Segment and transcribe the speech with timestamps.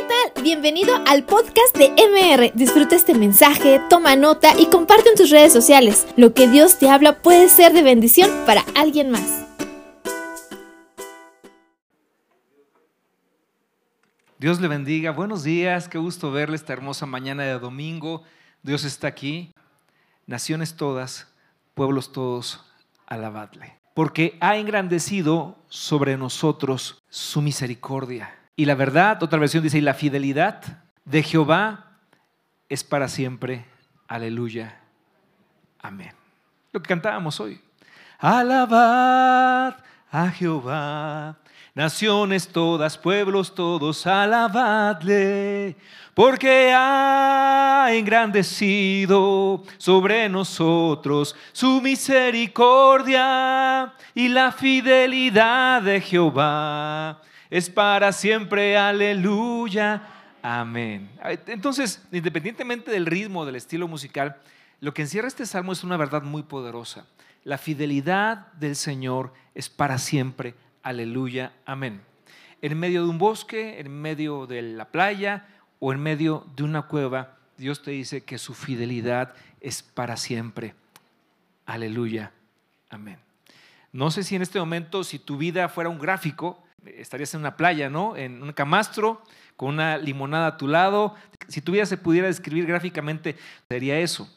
[0.00, 0.42] ¿qué tal?
[0.42, 2.52] Bienvenido al podcast de MR.
[2.54, 6.06] Disfruta este mensaje, toma nota y comparte en tus redes sociales.
[6.16, 9.46] Lo que Dios te habla puede ser de bendición para alguien más.
[14.38, 15.10] Dios le bendiga.
[15.10, 18.22] Buenos días, qué gusto verle esta hermosa mañana de domingo.
[18.62, 19.52] Dios está aquí.
[20.26, 21.28] Naciones todas,
[21.74, 22.64] pueblos todos,
[23.06, 23.76] alabadle.
[23.92, 28.39] Porque ha engrandecido sobre nosotros su misericordia.
[28.60, 30.62] Y la verdad, otra versión dice, y la fidelidad
[31.06, 31.96] de Jehová
[32.68, 33.64] es para siempre.
[34.06, 34.78] Aleluya.
[35.78, 36.12] Amén.
[36.70, 37.58] Lo que cantábamos hoy.
[38.18, 39.76] Alabad
[40.10, 41.38] a Jehová.
[41.74, 45.74] Naciones todas, pueblos todos, alabadle,
[46.12, 58.76] porque ha engrandecido sobre nosotros su misericordia y la fidelidad de Jehová es para siempre,
[58.76, 60.02] aleluya,
[60.40, 61.10] amén.
[61.46, 64.36] Entonces, independientemente del ritmo, del estilo musical,
[64.80, 67.06] lo que encierra este salmo es una verdad muy poderosa.
[67.42, 72.00] La fidelidad del Señor es para siempre, aleluya, amén.
[72.62, 75.48] En medio de un bosque, en medio de la playa
[75.80, 80.74] o en medio de una cueva, Dios te dice que su fidelidad es para siempre.
[81.66, 82.32] Aleluya.
[82.90, 83.29] Amén.
[83.92, 87.56] No sé si en este momento, si tu vida fuera un gráfico, estarías en una
[87.56, 88.16] playa, ¿no?
[88.16, 89.22] En un camastro,
[89.56, 91.14] con una limonada a tu lado.
[91.48, 93.36] Si tu vida se pudiera describir gráficamente,
[93.68, 94.28] sería eso.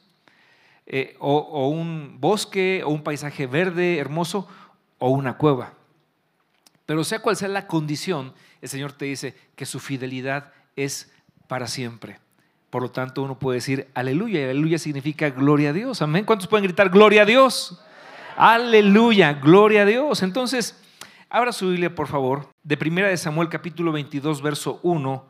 [0.85, 4.47] Eh, o, o un bosque, o un paisaje verde, hermoso,
[4.97, 5.73] o una cueva.
[6.85, 11.11] Pero sea cual sea la condición, el Señor te dice que su fidelidad es
[11.47, 12.19] para siempre.
[12.69, 14.41] Por lo tanto, uno puede decir aleluya.
[14.41, 16.01] Y aleluya significa gloria a Dios.
[16.01, 16.25] Amén.
[16.25, 17.79] ¿Cuántos pueden gritar gloria a Dios?
[18.35, 20.23] Aleluya, gloria a Dios.
[20.23, 20.79] Entonces,
[21.29, 25.25] Abra su Biblia, por favor, de Primera de Samuel capítulo 22, verso 1,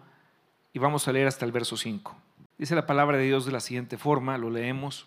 [0.73, 2.13] y vamos a leer hasta el verso 5.
[2.57, 5.05] Dice la palabra de Dios de la siguiente forma, lo leemos.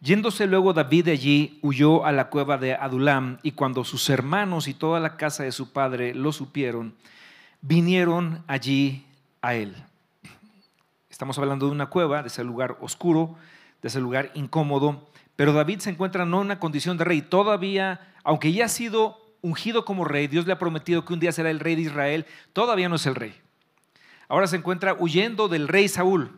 [0.00, 4.68] Yéndose luego David de allí, huyó a la cueva de Adulam, y cuando sus hermanos
[4.68, 6.94] y toda la casa de su padre lo supieron,
[7.60, 9.04] vinieron allí
[9.40, 9.74] a él.
[11.10, 13.34] Estamos hablando de una cueva, de ese lugar oscuro,
[13.82, 18.00] de ese lugar incómodo, pero David se encuentra no en una condición de rey, todavía,
[18.24, 21.50] aunque ya ha sido ungido como rey, Dios le ha prometido que un día será
[21.50, 23.34] el rey de Israel, todavía no es el rey.
[24.28, 26.30] Ahora se encuentra huyendo del rey Saúl,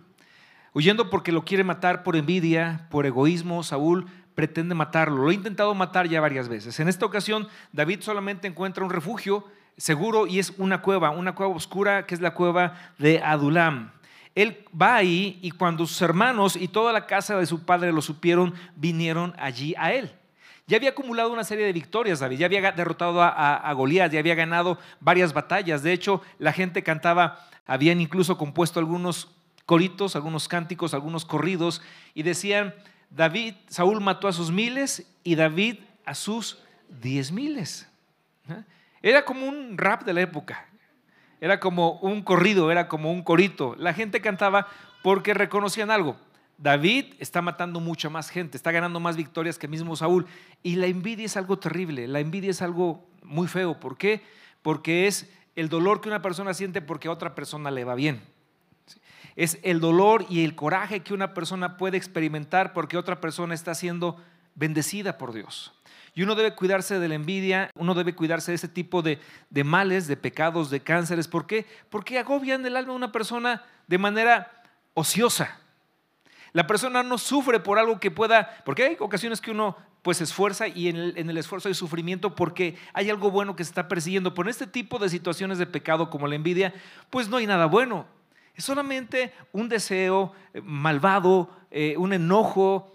[0.73, 3.63] huyendo porque lo quiere matar por envidia, por egoísmo.
[3.63, 6.81] Saúl pretende matarlo, lo ha intentado matar ya varias veces.
[6.81, 9.45] En esta ocasión, David solamente encuentra un refugio
[9.77, 13.93] seguro y es una cueva, una cueva oscura que es la cueva de Adulam.
[14.35, 18.03] Él va ahí y cuando sus hermanos y toda la casa de su padre lo
[18.03, 20.13] supieron, vinieron allí a él.
[20.67, 22.39] Ya había acumulado una serie de victorias, David.
[22.39, 25.83] Ya había derrotado a, a, Goliat, ya había ganado varias batallas.
[25.83, 29.31] De hecho, la gente cantaba, habían incluso compuesto algunos
[29.67, 31.83] coritos, algunos cánticos, algunos corridos,
[32.15, 32.75] y decían,
[33.11, 36.59] David, Saúl mató a sus miles y David a sus
[36.89, 37.89] diez miles.
[38.49, 38.63] ¿eh?
[39.03, 40.67] Era como un rap de la época.
[41.41, 43.75] Era como un corrido, era como un corito.
[43.79, 44.67] La gente cantaba
[45.03, 46.17] porque reconocían algo.
[46.59, 50.27] David está matando mucha más gente, está ganando más victorias que mismo Saúl.
[50.63, 53.79] Y la envidia es algo terrible, la envidia es algo muy feo.
[53.81, 54.23] ¿Por qué?
[54.63, 58.23] Porque es el dolor que una persona siente porque a otra persona le va bien.
[59.37, 63.75] Es el dolor y el coraje que una persona puede experimentar porque otra persona está
[63.75, 64.17] siendo
[64.55, 65.73] bendecida por Dios.
[66.15, 69.19] Y uno debe cuidarse de la envidia, uno debe cuidarse de ese tipo de,
[69.51, 71.27] de males, de pecados, de cánceres.
[71.27, 71.67] ¿Por qué?
[71.91, 74.63] Porque agobian el alma de una persona de manera
[74.95, 75.59] ociosa.
[76.53, 80.69] La persona no sufre por algo que pueda, porque hay ocasiones que uno pues esfuerza
[80.69, 80.97] y en
[81.31, 84.35] el, esfuerzo hay sufrimiento porque hay algo bueno que se está persiguiendo.
[84.35, 86.75] Por este tipo de situaciones de pecado como la envidia,
[87.11, 88.07] pues no hay nada bueno.
[88.55, 92.93] Es solamente un deseo eh, malvado, eh, un enojo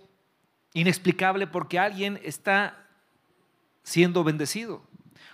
[0.74, 2.86] inexplicable porque alguien está
[3.90, 4.84] siendo bendecido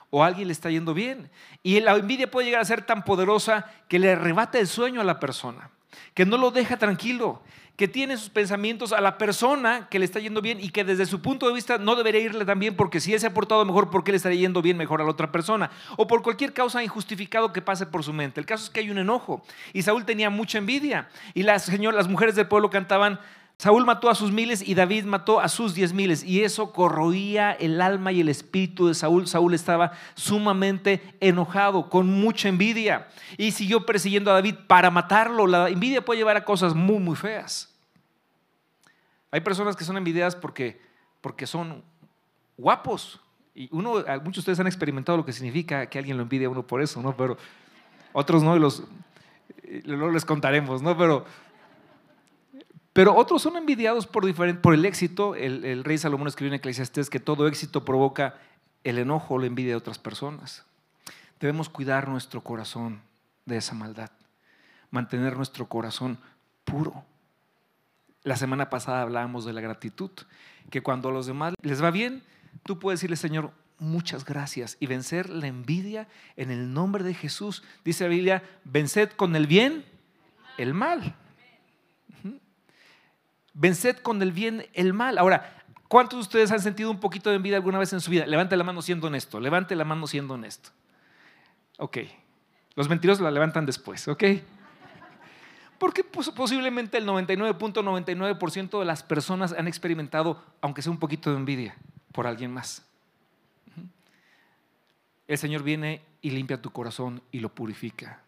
[0.09, 1.29] o alguien le está yendo bien.
[1.61, 5.03] Y la envidia puede llegar a ser tan poderosa que le arrebata el sueño a
[5.03, 5.71] la persona,
[6.13, 7.41] que no lo deja tranquilo,
[7.75, 11.05] que tiene sus pensamientos a la persona que le está yendo bien y que desde
[11.05, 13.65] su punto de vista no debería irle tan bien porque si él se ha portado
[13.65, 15.69] mejor, ¿por qué le estaría yendo bien mejor a la otra persona?
[15.97, 18.39] O por cualquier causa injustificado que pase por su mente.
[18.39, 19.43] El caso es que hay un enojo
[19.73, 23.19] y Saúl tenía mucha envidia y las, las mujeres del pueblo cantaban,
[23.57, 26.23] Saúl mató a sus miles y David mató a sus diez miles.
[26.23, 29.27] Y eso corroía el alma y el espíritu de Saúl.
[29.27, 33.07] Saúl estaba sumamente enojado, con mucha envidia.
[33.37, 35.47] Y siguió persiguiendo a David para matarlo.
[35.47, 37.73] La envidia puede llevar a cosas muy, muy feas.
[39.31, 40.81] Hay personas que son envidiadas porque,
[41.21, 41.81] porque son
[42.57, 43.21] guapos.
[43.53, 46.49] Y uno, muchos de ustedes han experimentado lo que significa que alguien lo envidia a
[46.49, 47.15] uno por eso, ¿no?
[47.15, 47.37] Pero
[48.11, 48.53] otros no.
[48.55, 48.83] Y los,
[49.85, 50.97] luego les contaremos, ¿no?
[50.97, 51.25] Pero,
[52.95, 54.23] pero otros son envidiados por,
[54.61, 55.35] por el éxito.
[55.35, 58.35] El, el, rey Salomón escribió en Eclesiastés que todo éxito provoca
[58.85, 60.63] el enojo o la envidia de otras personas.
[61.41, 63.01] Debemos cuidar nuestro corazón
[63.43, 64.11] de esa maldad,
[64.91, 66.19] mantener nuestro corazón
[66.63, 67.03] puro.
[68.23, 70.11] La semana pasada hablábamos de la gratitud,
[70.69, 72.23] que cuando a los demás les va bien,
[72.63, 76.07] tú puedes decirle, Señor, muchas gracias y vencer la envidia
[76.37, 77.61] en el nombre de Jesús.
[77.83, 79.83] Dice la Biblia, venced con el bien
[80.57, 81.17] el mal.
[83.55, 85.17] Venced con el bien el mal.
[85.17, 88.27] Ahora, ¿cuántos de ustedes han sentido un poquito de envidia alguna vez en su vida?
[88.27, 90.69] Levante la mano siendo honesto, levante la mano siendo honesto.
[91.77, 91.99] Ok,
[92.75, 94.23] los mentirosos la levantan después, ¿ok?
[95.79, 101.75] Porque posiblemente el 99.99% de las personas han experimentado, aunque sea un poquito de envidia,
[102.11, 102.85] por alguien más.
[105.27, 108.21] El Señor viene y limpia tu corazón y lo purifica.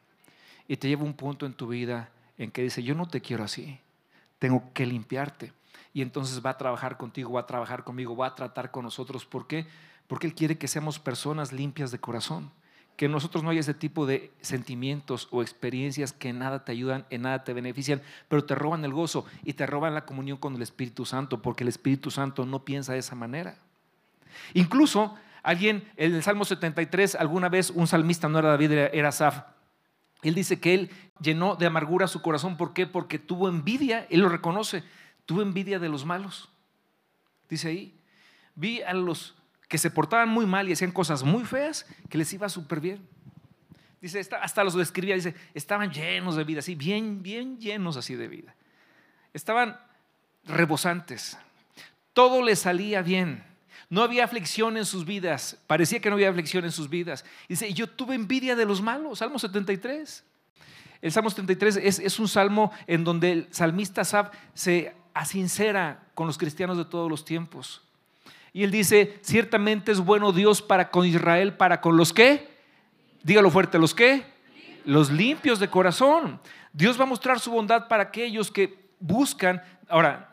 [0.67, 3.43] Y te lleva un punto en tu vida en que dice, yo no te quiero
[3.43, 3.79] así,
[4.39, 5.53] tengo que limpiarte.
[5.93, 9.25] Y entonces va a trabajar contigo, va a trabajar conmigo, va a tratar con nosotros.
[9.25, 9.67] ¿Por qué?
[10.07, 12.51] Porque Él quiere que seamos personas limpias de corazón
[12.97, 17.05] que nosotros no haya ese tipo de sentimientos o experiencias que en nada te ayudan,
[17.11, 20.55] en nada te benefician, pero te roban el gozo y te roban la comunión con
[20.55, 23.59] el Espíritu Santo, porque el Espíritu Santo no piensa de esa manera.
[24.55, 29.43] Incluso alguien en el Salmo 73, alguna vez un salmista, no era David, era Asaf,
[30.23, 30.91] él dice que él
[31.21, 32.57] llenó de amargura su corazón.
[32.57, 32.87] ¿Por qué?
[32.87, 34.83] Porque tuvo envidia, él lo reconoce,
[35.25, 36.49] tuvo envidia de los malos.
[37.49, 37.99] Dice ahí,
[38.55, 39.35] vi a los
[39.67, 43.07] que se portaban muy mal y hacían cosas muy feas, que les iba súper bien.
[44.01, 48.27] Dice, hasta los describía, dice, estaban llenos de vida, así, bien, bien llenos así de
[48.27, 48.55] vida.
[49.33, 49.77] Estaban
[50.45, 51.37] rebosantes.
[52.13, 53.43] Todo les salía bien.
[53.89, 55.57] No había aflicción en sus vidas.
[55.67, 57.23] Parecía que no había aflicción en sus vidas.
[57.47, 59.19] Dice, yo tuve envidia de los malos.
[59.19, 60.23] Salmo 73.
[61.01, 66.27] El Salmo 73 es, es un salmo en donde el salmista Sab se asincera con
[66.27, 67.81] los cristianos de todos los tiempos.
[68.53, 72.49] Y él dice, ciertamente es bueno Dios para con Israel, para con los que,
[73.23, 74.25] dígalo fuerte, los que,
[74.83, 76.39] los limpios de corazón.
[76.73, 80.31] Dios va a mostrar su bondad para aquellos que buscan, ahora,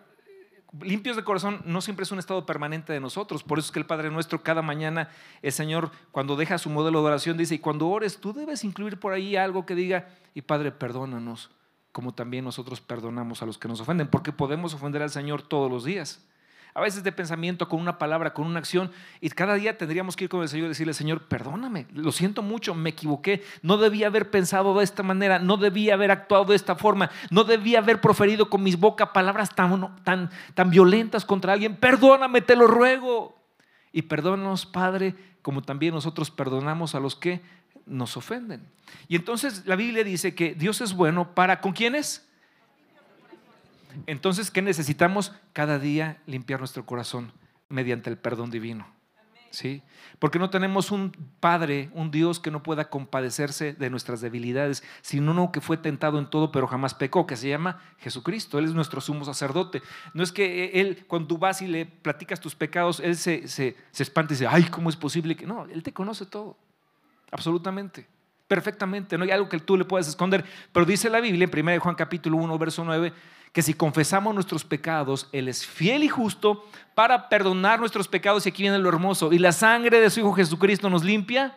[0.81, 3.43] limpios de corazón no siempre es un estado permanente de nosotros.
[3.43, 5.09] Por eso es que el Padre nuestro cada mañana,
[5.43, 8.99] el Señor, cuando deja su modelo de oración, dice, y cuando ores, tú debes incluir
[8.99, 11.51] por ahí algo que diga, y Padre, perdónanos,
[11.93, 15.71] como también nosotros perdonamos a los que nos ofenden, porque podemos ofender al Señor todos
[15.71, 16.25] los días
[16.77, 18.91] a veces de pensamiento, con una palabra, con una acción,
[19.21, 22.43] y cada día tendríamos que ir con el Señor y decirle, Señor, perdóname, lo siento
[22.43, 26.57] mucho, me equivoqué, no debía haber pensado de esta manera, no debía haber actuado de
[26.57, 30.31] esta forma, no debía haber proferido con mis bocas palabras tan,
[30.67, 33.39] violentas contra alguien, perdóname, te lo ruego.
[33.93, 37.41] Y perdónanos, Padre, como también nosotros perdonamos a los que
[37.87, 38.67] nos ofenden.
[39.07, 42.29] Y entonces la Biblia dice que Dios es bueno para, ¿con quiénes?
[44.07, 45.33] Entonces, ¿qué necesitamos?
[45.53, 47.33] Cada día limpiar nuestro corazón
[47.69, 48.87] mediante el perdón divino.
[49.51, 49.83] ¿Sí?
[50.19, 55.31] Porque no tenemos un Padre, un Dios que no pueda compadecerse de nuestras debilidades, sino
[55.31, 58.59] uno que fue tentado en todo pero jamás pecó, que se llama Jesucristo.
[58.59, 59.81] Él es nuestro sumo sacerdote.
[60.13, 63.77] No es que Él, cuando tú vas y le platicas tus pecados, Él se, se,
[63.93, 65.67] se espanta y dice, ay, ¿cómo es posible que no?
[65.67, 66.57] Él te conoce todo,
[67.31, 68.09] absolutamente
[68.47, 70.45] perfectamente, no hay algo que tú le puedas esconder.
[70.73, 73.13] Pero dice la Biblia en 1 Juan capítulo 1, verso 9,
[73.55, 78.45] que si confesamos nuestros pecados, Él es fiel y justo para perdonar nuestros pecados.
[78.45, 79.33] Y aquí viene lo hermoso.
[79.33, 81.55] Y la sangre de su Hijo Jesucristo nos limpia.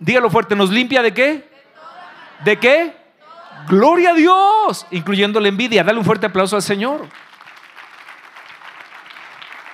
[0.00, 1.50] Dígalo fuerte, ¿nos limpia de qué?
[2.42, 2.96] ¿De qué?
[3.68, 5.84] Gloria a Dios, incluyendo la envidia.
[5.84, 7.06] Dale un fuerte aplauso al Señor.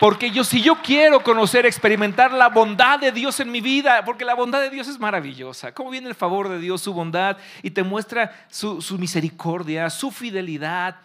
[0.00, 4.24] Porque yo, si yo quiero conocer, experimentar la bondad de Dios en mi vida, porque
[4.24, 5.72] la bondad de Dios es maravillosa.
[5.72, 7.36] ¿Cómo viene el favor de Dios, su bondad?
[7.62, 10.96] Y te muestra su, su misericordia, su fidelidad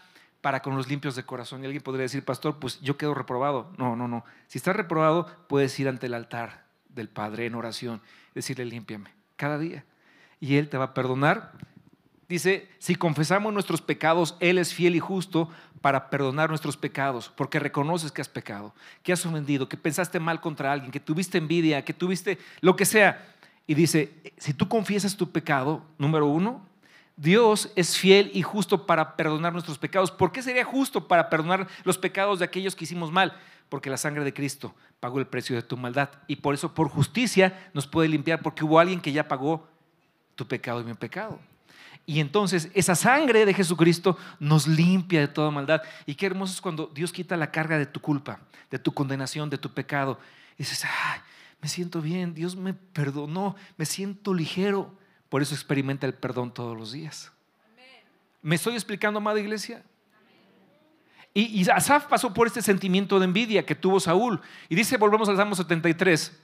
[0.47, 1.61] para con los limpios de corazón.
[1.61, 3.69] Y alguien podría decir, pastor, pues yo quedo reprobado.
[3.77, 4.23] No, no, no.
[4.47, 8.01] Si estás reprobado, puedes ir ante el altar del Padre en oración,
[8.33, 9.83] decirle, límpiame, cada día.
[10.39, 11.51] Y Él te va a perdonar.
[12.29, 15.49] Dice, si confesamos nuestros pecados, Él es fiel y justo
[15.81, 18.73] para perdonar nuestros pecados, porque reconoces que has pecado,
[19.03, 22.85] que has ofendido, que pensaste mal contra alguien, que tuviste envidia, que tuviste lo que
[22.85, 23.35] sea.
[23.67, 26.65] Y dice, si tú confiesas tu pecado, número uno,
[27.17, 30.12] Dios es fiel y justo para perdonar nuestros pecados.
[30.12, 33.36] ¿Por qué sería justo para perdonar los pecados de aquellos que hicimos mal?
[33.69, 36.09] Porque la sangre de Cristo pagó el precio de tu maldad.
[36.27, 39.67] Y por eso, por justicia, nos puede limpiar, porque hubo alguien que ya pagó
[40.36, 41.39] tu pecado y mi pecado.
[42.05, 45.81] Y entonces esa sangre de Jesucristo nos limpia de toda maldad.
[46.05, 48.39] Y qué hermoso es cuando Dios quita la carga de tu culpa,
[48.71, 50.19] de tu condenación, de tu pecado.
[50.53, 51.19] Y dices, ay,
[51.62, 54.95] me siento bien, Dios me perdonó, me siento ligero.
[55.29, 57.31] Por eso experimenta el perdón todos los días.
[58.41, 59.84] ¿Me estoy explicando, amada iglesia?
[61.34, 64.41] Y, y Asaf pasó por este sentimiento de envidia que tuvo Saúl.
[64.69, 66.39] Y dice, volvemos al Salmo 73,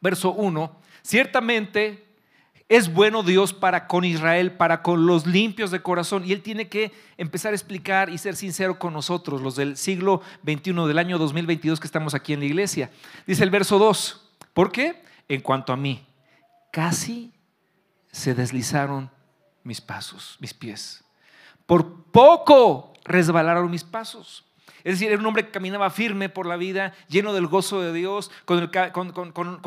[0.00, 2.08] verso 1, ciertamente
[2.68, 6.24] es bueno Dios para con Israel, para con los limpios de corazón.
[6.26, 10.20] Y Él tiene que empezar a explicar y ser sincero con nosotros, los del siglo
[10.44, 12.90] XXI, del año 2022 que estamos aquí en la iglesia.
[13.26, 15.02] Dice el verso 2, ¿por qué?
[15.28, 16.06] En cuanto a mí,
[16.70, 17.32] casi
[18.10, 19.10] se deslizaron
[19.62, 21.04] mis pasos, mis pies.
[21.66, 24.44] Por poco resbalaron mis pasos.
[24.84, 27.92] Es decir, era un hombre que caminaba firme por la vida, lleno del gozo de
[27.92, 28.70] Dios, con,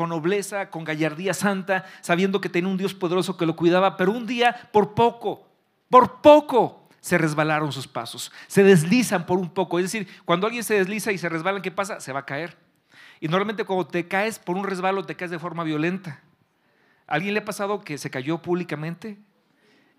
[0.08, 4.26] nobleza, con gallardía santa, sabiendo que tenía un Dios poderoso que lo cuidaba, pero un
[4.26, 5.46] día, por poco,
[5.88, 9.78] por poco, se resbalaron sus pasos, se deslizan por un poco.
[9.78, 12.00] Es decir, cuando alguien se desliza y se resbala, ¿qué pasa?
[12.00, 12.56] Se va a caer.
[13.20, 16.20] Y normalmente cuando te caes por un resbalo, te caes de forma violenta.
[17.06, 19.18] ¿A alguien le ha pasado que se cayó públicamente?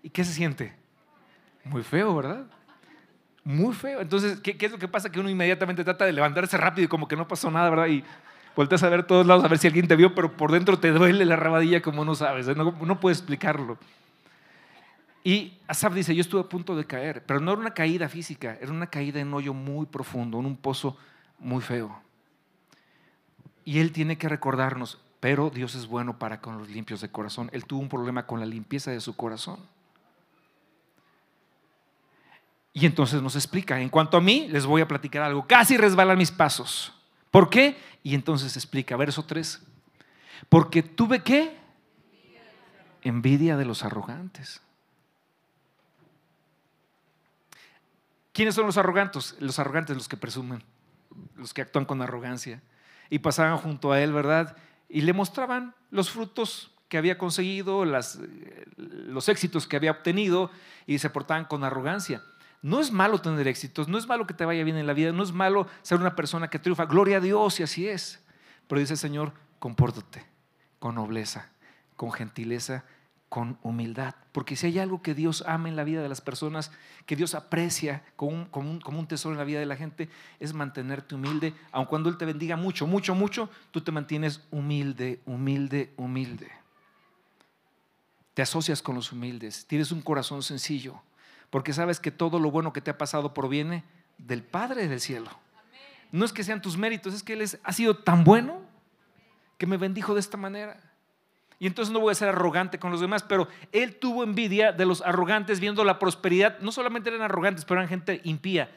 [0.02, 0.74] ¿Y qué se siente?
[1.64, 2.46] Muy feo, ¿verdad?
[3.44, 4.00] Muy feo.
[4.00, 5.10] Entonces, ¿qué, es lo que pasa?
[5.10, 7.86] Que uno inmediatamente trata de levantarse rápido y como que no pasó nada, ¿verdad?
[7.86, 8.04] Y
[8.56, 10.90] volteas a ver todos lados a ver si alguien te vio, pero por dentro te
[10.90, 12.48] duele la rabadilla como no sabes.
[12.48, 12.54] ¿eh?
[12.54, 13.78] No, no puedes explicarlo.
[15.24, 18.58] Y Asaf dice, yo estuve a punto de caer, pero no era una caída física,
[18.60, 20.98] era una caída en un hoyo muy profundo, en un pozo
[21.38, 21.98] muy feo.
[23.64, 27.48] Y él tiene que recordarnos, pero Dios es bueno para con los limpios de corazón.
[27.54, 29.58] Él tuvo un problema con la limpieza de su corazón.
[32.74, 36.18] Y entonces nos explica, en cuanto a mí, les voy a platicar algo, casi resbalan
[36.18, 36.92] mis pasos.
[37.30, 37.74] ¿Por qué?
[38.02, 39.62] Y entonces explica, verso 3,
[40.50, 41.56] porque tuve qué?
[43.00, 44.60] Envidia de los arrogantes.
[48.34, 49.36] ¿Quiénes son los arrogantes?
[49.40, 50.62] Los arrogantes, los que presumen,
[51.34, 52.60] los que actúan con arrogancia.
[53.08, 54.54] Y pasaban junto a él, ¿verdad?
[54.88, 58.18] Y le mostraban los frutos que había conseguido, las,
[58.76, 60.50] los éxitos que había obtenido,
[60.86, 62.22] y se portaban con arrogancia.
[62.62, 65.12] No es malo tener éxitos, no es malo que te vaya bien en la vida,
[65.12, 66.86] no es malo ser una persona que triunfa.
[66.86, 68.24] Gloria a Dios y así es.
[68.66, 70.24] Pero dice el Señor, compórtate
[70.78, 71.50] con nobleza,
[71.96, 72.84] con gentileza,
[73.34, 74.14] con humildad.
[74.30, 76.70] Porque si hay algo que Dios ama en la vida de las personas,
[77.04, 80.54] que Dios aprecia como un, como un, tesoro en la vida de la gente, es
[80.54, 81.52] mantenerte humilde.
[81.72, 86.48] Aun cuando Él te bendiga mucho, mucho, mucho, tú te mantienes humilde, humilde, humilde.
[88.34, 91.02] Te asocias con los humildes, tienes un corazón sencillo
[91.50, 93.82] porque sabes que todo lo bueno que te ha pasado proviene
[94.16, 95.30] del Padre del cielo.
[96.12, 98.60] No es que sean tus méritos, es que Él ha sido tan bueno
[99.58, 100.78] que me bendijo de esta manera.
[101.64, 104.84] Y entonces no voy a ser arrogante con los demás, pero Él tuvo envidia de
[104.84, 106.58] los arrogantes viendo la prosperidad.
[106.58, 108.70] No solamente eran arrogantes, pero eran gente impía.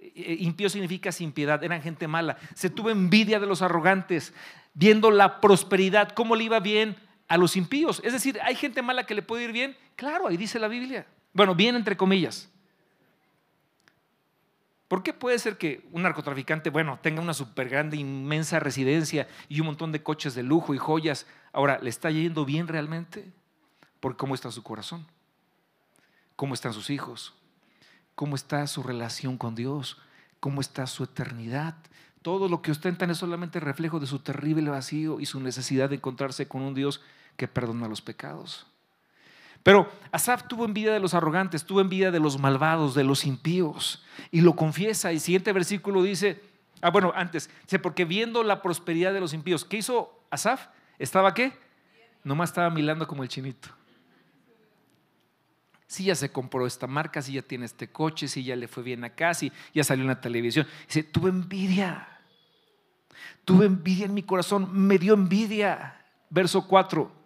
[0.00, 2.36] Eh, eh, impío significa sin piedad, eran gente mala.
[2.54, 4.34] Se tuvo envidia de los arrogantes,
[4.72, 6.96] viendo la prosperidad, cómo le iba bien
[7.28, 8.02] a los impíos.
[8.02, 9.76] Es decir, ¿hay gente mala que le puede ir bien?
[9.94, 11.06] Claro, ahí dice la Biblia.
[11.34, 12.50] Bueno, bien entre comillas.
[14.94, 19.58] ¿Por qué puede ser que un narcotraficante, bueno, tenga una súper grande, inmensa residencia y
[19.58, 21.26] un montón de coches de lujo y joyas?
[21.52, 23.32] Ahora, ¿le está yendo bien realmente?
[23.98, 25.04] Por cómo está su corazón,
[26.36, 27.34] cómo están sus hijos,
[28.14, 30.00] cómo está su relación con Dios,
[30.38, 31.74] cómo está su eternidad.
[32.22, 35.96] Todo lo que ostentan es solamente reflejo de su terrible vacío y su necesidad de
[35.96, 37.00] encontrarse con un Dios
[37.36, 38.68] que perdona los pecados.
[39.64, 44.04] Pero Asaf tuvo envidia de los arrogantes, tuvo envidia de los malvados, de los impíos.
[44.30, 45.10] Y lo confiesa.
[45.10, 46.40] Y el siguiente versículo dice,
[46.82, 50.66] ah, bueno, antes, dice, porque viendo la prosperidad de los impíos, ¿qué hizo Asaf?
[50.98, 51.54] ¿Estaba qué?
[52.22, 53.70] Nomás estaba milando como el chinito.
[55.86, 58.82] Si ya se compró esta marca, si ya tiene este coche, si ya le fue
[58.82, 60.66] bien acá, si ya salió en la televisión.
[60.86, 62.06] Dice, tuve envidia.
[63.46, 66.04] Tuve envidia en mi corazón, me dio envidia.
[66.28, 67.23] Verso 4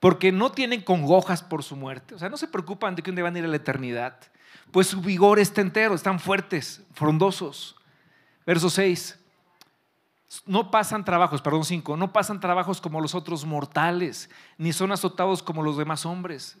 [0.00, 3.16] porque no tienen congojas por su muerte, o sea, no se preocupan de que un
[3.16, 4.18] día van a ir a la eternidad,
[4.72, 7.76] pues su vigor está entero, están fuertes, frondosos.
[8.46, 9.18] Verso 6,
[10.46, 15.42] no pasan trabajos, perdón 5, no pasan trabajos como los otros mortales, ni son azotados
[15.42, 16.56] como los demás hombres.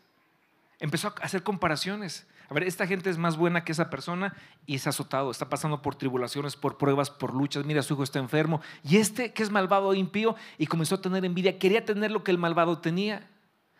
[0.78, 2.26] Empezó a hacer comparaciones.
[2.50, 4.34] A ver, esta gente es más buena que esa persona
[4.66, 7.64] y es azotado, está pasando por tribulaciones, por pruebas, por luchas.
[7.64, 8.60] Mira, su hijo está enfermo.
[8.82, 12.24] Y este que es malvado e impío y comenzó a tener envidia, quería tener lo
[12.24, 13.30] que el malvado tenía.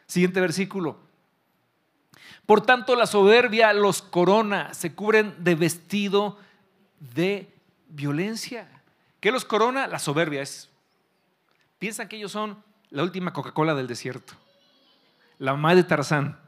[0.06, 0.98] Siguiente versículo.
[2.46, 6.38] Por tanto, la soberbia los corona, se cubren de vestido
[7.00, 7.52] de
[7.88, 8.68] violencia.
[9.18, 9.88] ¿Qué los corona?
[9.88, 10.70] La soberbia es.
[11.80, 14.34] Piensan que ellos son la última Coca-Cola del desierto,
[15.38, 16.38] la mamá de Tarzán.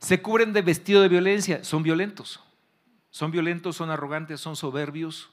[0.00, 2.40] Se cubren de vestido de violencia, son violentos.
[3.10, 5.30] Son violentos, son arrogantes, son soberbios.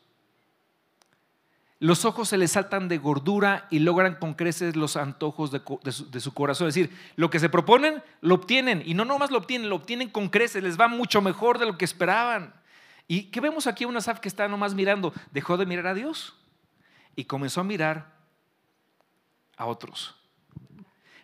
[1.80, 5.62] los ojos se les saltan de gordura y logran con creces los antojos de,
[6.20, 6.68] su, corazón.
[6.68, 8.82] Es decir, lo que se proponen, lo obtienen.
[8.84, 10.64] Y no nomás lo obtienen, lo obtienen con creces.
[10.64, 12.54] Les va mucho mejor de lo que esperaban.
[13.08, 13.86] ¿Y qué vemos aquí?
[13.86, 15.14] Una Asaf que está nomás mirando.
[15.32, 16.36] Dejó de mirar a Dios
[17.16, 18.12] y comenzó a mirar
[19.56, 20.16] a otros.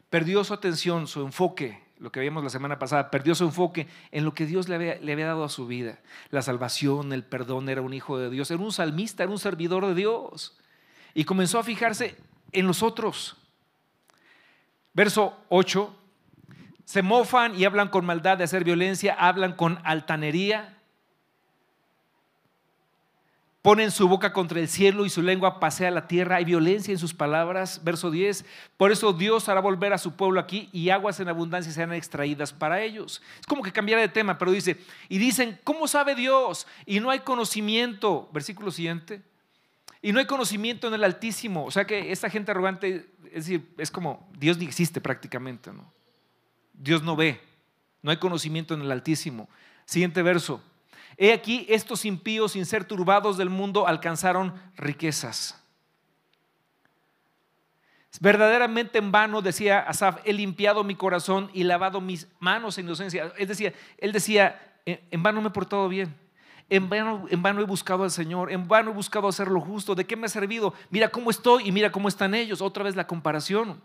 [0.10, 4.26] Perdió su atención, su enfoque lo que vimos la semana pasada, perdió su enfoque en
[4.26, 6.00] lo que Dios le había, le había, dado a su vida.
[6.30, 9.86] La salvación, el perdón, era un hijo de Dios, era un salmista, era un servidor
[9.86, 10.58] de Dios.
[11.14, 12.18] Y comenzó a fijarse
[12.52, 13.38] en los otros.
[14.94, 15.96] Verso 8,
[16.86, 20.78] se mofan y hablan con maldad de hacer violencia, hablan con altanería
[23.64, 26.36] ponen su boca contra el cielo y su lengua pasea la tierra.
[26.36, 27.82] Hay violencia en sus palabras.
[27.82, 28.46] Verso 10.
[28.76, 32.52] Por eso Dios hará volver a su pueblo aquí y aguas en abundancia serán extraídas
[32.52, 33.22] para ellos.
[33.40, 34.78] Es como que cambiara de tema, pero dice,
[35.08, 36.68] y dicen, ¿cómo sabe Dios?
[36.86, 38.30] Y no hay conocimiento.
[38.34, 39.22] Versículo siguiente.
[40.02, 41.64] Y no hay conocimiento en el Altísimo.
[41.64, 45.90] O sea que esta gente arrogante, es decir, es como, Dios ni existe prácticamente, ¿no?
[46.74, 47.40] Dios no ve.
[48.02, 49.48] No hay conocimiento en el Altísimo.
[49.86, 50.62] Siguiente verso.
[51.18, 55.60] He aquí, estos impíos, sin ser turbados del mundo, alcanzaron riquezas.
[58.20, 63.34] Verdaderamente en vano, decía Asaf, he limpiado mi corazón y lavado mis manos en inocencia.
[63.38, 66.16] Es decir, él decía, en vano me he portado bien.
[66.70, 69.96] En vano, en vano he buscado al Señor, en vano he buscado hacer lo justo.
[69.96, 70.74] ¿De qué me ha servido?
[70.90, 72.62] Mira cómo estoy y mira cómo están ellos.
[72.62, 73.82] Otra vez la comparación.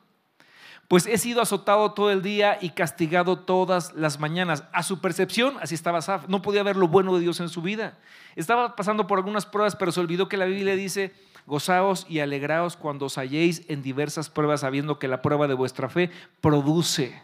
[0.89, 4.65] Pues he sido azotado todo el día y castigado todas las mañanas.
[4.73, 6.29] A su percepción, así estaba Saf.
[6.29, 7.99] No podía ver lo bueno de Dios en su vida.
[8.37, 11.15] Estaba pasando por algunas pruebas, pero se olvidó que la Biblia dice,
[11.45, 15.91] gozaos y alegraos cuando os halléis en diversas pruebas, sabiendo que la prueba de vuestra
[15.91, 17.21] fe produce.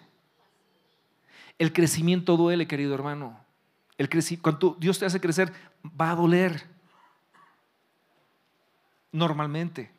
[1.59, 3.41] El crecimiento duele, querido hermano.
[3.97, 4.11] El
[4.43, 5.51] cuando Dios te hace crecer,
[5.99, 6.67] va a doler.
[9.11, 9.94] Normalmente.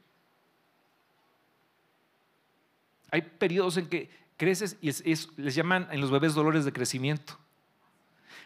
[3.16, 4.92] Hay periodos en que creces y
[5.38, 7.38] les llaman en los bebés dolores de crecimiento.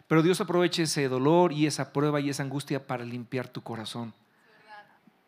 [0.08, 4.14] Pero Dios aprovecha ese dolor y esa prueba y esa angustia para limpiar tu corazón.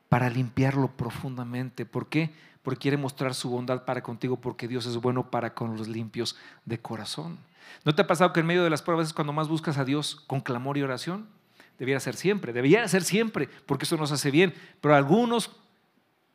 [0.10, 1.88] Para limpiarlo profundamente.
[1.88, 2.30] ¿Por qué?
[2.62, 6.38] Porque quiere mostrar su bondad para contigo, porque Dios es bueno para con los limpios
[6.65, 7.39] de corazón.
[7.84, 9.86] ¿No te ha pasado que en medio de las pruebas es cuando más buscas a
[9.86, 11.27] Dios con clamor y oración?
[11.80, 14.54] Debería ser siempre, debería ser siempre, porque eso nos hace bien.
[14.82, 15.49] Pero algunos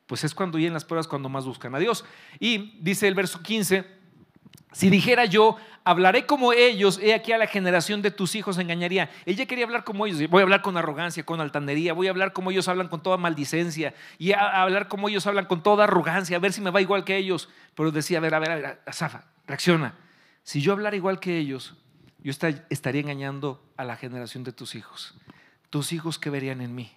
[0.06, 2.04] pues es cuando en las pruebas cuando más buscan a Dios.
[2.38, 3.84] Y dice el verso 15,
[4.72, 9.10] si dijera yo, hablaré como ellos, he aquí a la generación de tus hijos engañaría.
[9.24, 12.32] Ella quería hablar como ellos, voy a hablar con arrogancia, con altanería, voy a hablar
[12.32, 16.36] como ellos hablan con toda maldicencia, y a hablar como ellos hablan con toda arrogancia,
[16.36, 17.48] a ver si me va igual que ellos.
[17.74, 19.94] Pero decía, a ver, a ver, a ver, Azafa, reacciona.
[20.42, 21.74] Si yo hablara igual que ellos,
[22.22, 22.32] yo
[22.68, 25.14] estaría engañando a la generación de tus hijos.
[25.70, 26.92] Tus hijos que verían en mí.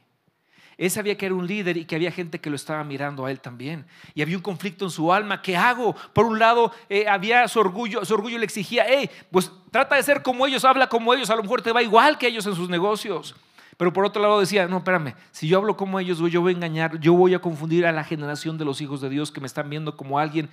[0.79, 3.31] Él sabía que era un líder y que había gente que lo estaba mirando a
[3.31, 3.85] él también.
[4.15, 5.41] Y había un conflicto en su alma.
[5.41, 5.93] ¿Qué hago?
[6.13, 10.03] Por un lado, eh, había su orgullo, su orgullo le exigía, hey, pues trata de
[10.03, 12.55] ser como ellos, habla como ellos, a lo mejor te va igual que ellos en
[12.55, 13.35] sus negocios.
[13.75, 16.55] Pero por otro lado decía, no, espérame, si yo hablo como ellos, yo voy a
[16.55, 19.47] engañar, yo voy a confundir a la generación de los hijos de Dios que me
[19.47, 20.49] están viendo como alguien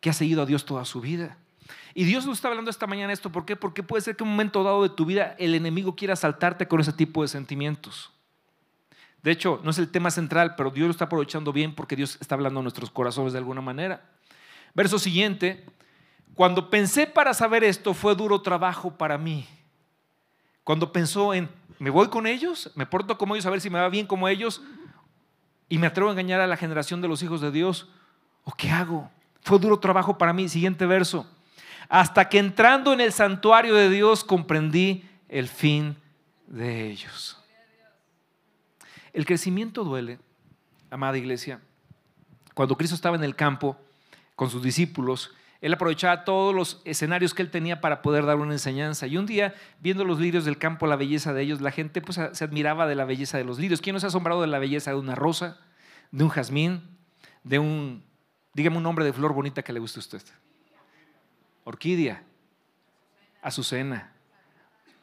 [0.00, 1.38] que ha seguido a Dios toda su vida.
[1.94, 3.56] Y Dios nos está hablando esta mañana esto, ¿por qué?
[3.56, 6.68] Porque puede ser que en un momento dado de tu vida el enemigo quiera asaltarte
[6.68, 8.13] con ese tipo de sentimientos.
[9.24, 12.18] De hecho, no es el tema central, pero Dios lo está aprovechando bien porque Dios
[12.20, 14.04] está hablando a nuestros corazones de alguna manera.
[14.74, 15.64] Verso siguiente,
[16.34, 19.48] cuando pensé para saber esto fue duro trabajo para mí.
[20.62, 22.70] Cuando pensó en, ¿me voy con ellos?
[22.74, 24.60] ¿Me porto como ellos a ver si me va bien como ellos?
[25.70, 27.88] ¿Y me atrevo a engañar a la generación de los hijos de Dios?
[28.44, 29.10] ¿O qué hago?
[29.40, 30.50] Fue duro trabajo para mí.
[30.50, 31.26] Siguiente verso.
[31.88, 35.96] Hasta que entrando en el santuario de Dios comprendí el fin
[36.46, 37.38] de ellos.
[39.14, 40.18] El crecimiento duele,
[40.90, 41.60] amada iglesia.
[42.52, 43.78] Cuando Cristo estaba en el campo
[44.34, 48.52] con sus discípulos, él aprovechaba todos los escenarios que él tenía para poder dar una
[48.52, 49.06] enseñanza.
[49.06, 52.20] Y un día, viendo los lirios del campo, la belleza de ellos, la gente pues,
[52.32, 53.80] se admiraba de la belleza de los lirios.
[53.80, 55.60] ¿Quién no se ha asombrado de la belleza de una rosa,
[56.10, 56.82] de un jazmín,
[57.44, 58.04] de un,
[58.52, 60.22] dígame un nombre de flor bonita que le guste a usted?
[61.62, 62.24] Orquídea,
[63.40, 64.12] azucena,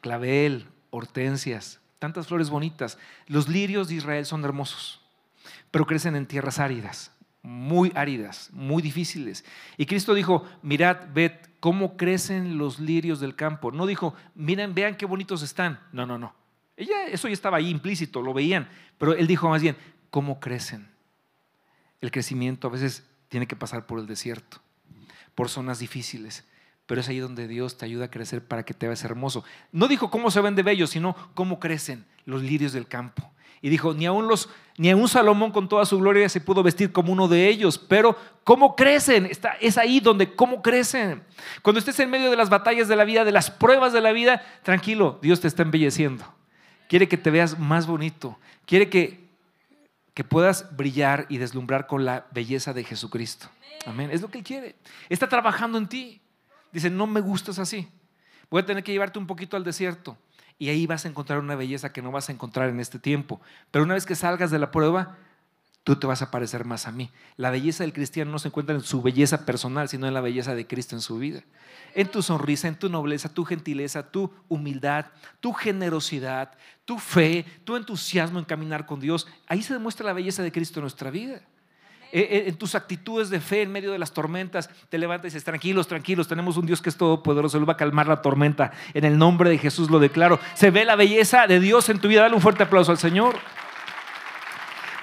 [0.02, 2.98] clavel, hortensias, tantas flores bonitas.
[3.28, 5.00] Los lirios de Israel son hermosos,
[5.70, 7.12] pero crecen en tierras áridas,
[7.44, 9.44] muy áridas, muy difíciles.
[9.76, 13.70] Y Cristo dijo, mirad, ved cómo crecen los lirios del campo.
[13.70, 15.78] No dijo, miren, vean qué bonitos están.
[15.92, 16.34] No, no, no.
[16.76, 18.68] Ella, eso ya estaba ahí implícito, lo veían.
[18.98, 19.76] Pero él dijo más bien,
[20.10, 20.88] cómo crecen.
[22.00, 24.60] El crecimiento a veces tiene que pasar por el desierto,
[25.36, 26.44] por zonas difíciles
[26.92, 29.44] pero es ahí donde Dios te ayuda a crecer para que te veas hermoso.
[29.72, 33.32] No dijo cómo se ven de bellos, sino cómo crecen los lirios del campo.
[33.62, 36.92] Y dijo, ni aun los ni un Salomón con toda su gloria se pudo vestir
[36.92, 39.24] como uno de ellos, pero ¿cómo crecen?
[39.24, 41.22] Está, es ahí donde cómo crecen.
[41.62, 44.12] Cuando estés en medio de las batallas de la vida, de las pruebas de la
[44.12, 46.26] vida, tranquilo, Dios te está embelleciendo.
[46.90, 48.38] Quiere que te veas más bonito.
[48.66, 49.30] Quiere que,
[50.12, 53.48] que puedas brillar y deslumbrar con la belleza de Jesucristo.
[53.86, 54.10] Amén.
[54.12, 54.76] Es lo que quiere.
[55.08, 56.21] Está trabajando en ti.
[56.72, 57.88] Dice, no me gustas así.
[58.50, 60.16] Voy a tener que llevarte un poquito al desierto
[60.58, 63.40] y ahí vas a encontrar una belleza que no vas a encontrar en este tiempo.
[63.70, 65.16] Pero una vez que salgas de la prueba,
[65.84, 67.10] tú te vas a parecer más a mí.
[67.36, 70.54] La belleza del cristiano no se encuentra en su belleza personal, sino en la belleza
[70.54, 71.42] de Cristo en su vida.
[71.94, 75.06] En tu sonrisa, en tu nobleza, tu gentileza, tu humildad,
[75.40, 76.52] tu generosidad,
[76.84, 79.26] tu fe, tu entusiasmo en caminar con Dios.
[79.46, 81.42] Ahí se demuestra la belleza de Cristo en nuestra vida.
[82.14, 85.28] Eh, eh, en tus actitudes de fe en medio de las tormentas, te levantas y
[85.28, 88.70] dices, tranquilos, tranquilos, tenemos un Dios que es todopoderoso, Él va a calmar la tormenta.
[88.92, 90.38] En el nombre de Jesús lo declaro.
[90.52, 92.20] Se ve la belleza de Dios en tu vida.
[92.20, 93.36] Dale un fuerte aplauso al Señor.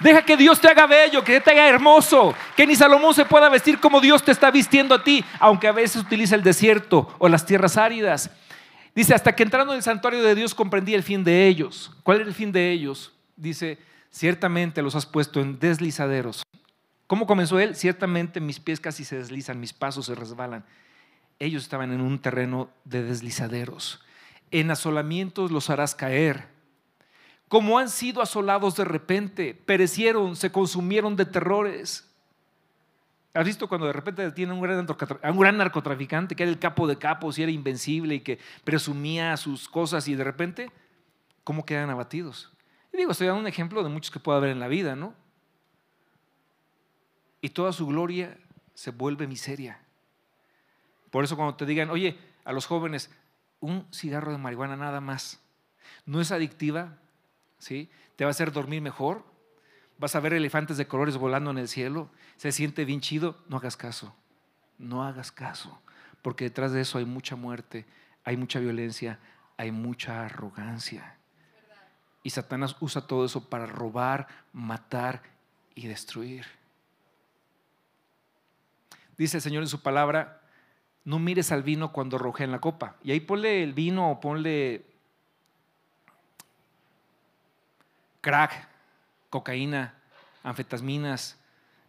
[0.01, 3.49] Deja que Dios te haga bello, que te haga hermoso, que ni Salomón se pueda
[3.49, 7.27] vestir como Dios te está vistiendo a ti, aunque a veces utiliza el desierto o
[7.27, 8.29] las tierras áridas.
[8.93, 11.91] Dice, hasta que entrando en el santuario de Dios comprendí el fin de ellos.
[12.03, 13.11] ¿Cuál es el fin de ellos?
[13.35, 13.79] Dice,
[14.11, 16.43] ciertamente los has puesto en deslizaderos
[17.09, 17.75] ¿Cómo comenzó él?
[17.75, 20.63] Ciertamente mis pies casi se deslizan, mis pasos se resbalan.
[21.39, 23.99] Ellos estaban en un terreno de deslizaderos.
[24.51, 26.49] En asolamientos los harás caer.
[27.47, 32.07] Como han sido asolados de repente, perecieron, se consumieron de terrores.
[33.33, 36.85] ¿Has visto cuando de repente tiene un gran, un gran narcotraficante que era el capo
[36.85, 40.71] de capos y era invencible y que presumía sus cosas y de repente,
[41.43, 42.51] ¿cómo quedan abatidos?
[42.93, 45.15] Y digo, estoy dando un ejemplo de muchos que puede haber en la vida, ¿no?
[47.41, 48.37] Y toda su gloria
[48.73, 49.79] se vuelve miseria.
[51.11, 53.09] Por eso cuando te digan, oye, a los jóvenes,
[53.59, 55.39] un cigarro de marihuana nada más,
[56.05, 56.97] no es adictiva,
[57.57, 57.89] ¿sí?
[58.15, 59.23] Te va a hacer dormir mejor,
[59.97, 63.57] vas a ver elefantes de colores volando en el cielo, se siente bien chido, no
[63.57, 64.15] hagas caso,
[64.77, 65.81] no hagas caso,
[66.21, 67.85] porque detrás de eso hay mucha muerte,
[68.23, 69.19] hay mucha violencia,
[69.57, 71.17] hay mucha arrogancia.
[72.23, 75.21] Y Satanás usa todo eso para robar, matar
[75.75, 76.45] y destruir.
[79.19, 80.39] Dice el Señor en su palabra,
[81.03, 82.95] no mires al vino cuando roje en la copa.
[83.03, 84.85] Y ahí ponle el vino ponle
[88.21, 88.69] crack,
[89.29, 89.93] cocaína,
[90.41, 91.37] anfetaminas,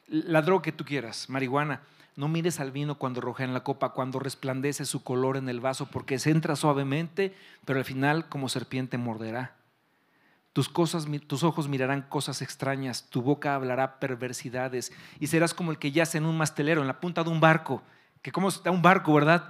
[0.08, 1.82] la droga que tú quieras, marihuana.
[2.16, 5.60] No mires al vino cuando roja en la copa, cuando resplandece su color en el
[5.60, 7.32] vaso, porque se entra suavemente,
[7.64, 9.54] pero al final como serpiente morderá.
[10.52, 15.78] Tus, cosas, tus ojos mirarán cosas extrañas, tu boca hablará perversidades y serás como el
[15.78, 17.82] que yace en un mastelero, en la punta de un barco,
[18.20, 19.48] que como está un barco, ¿verdad?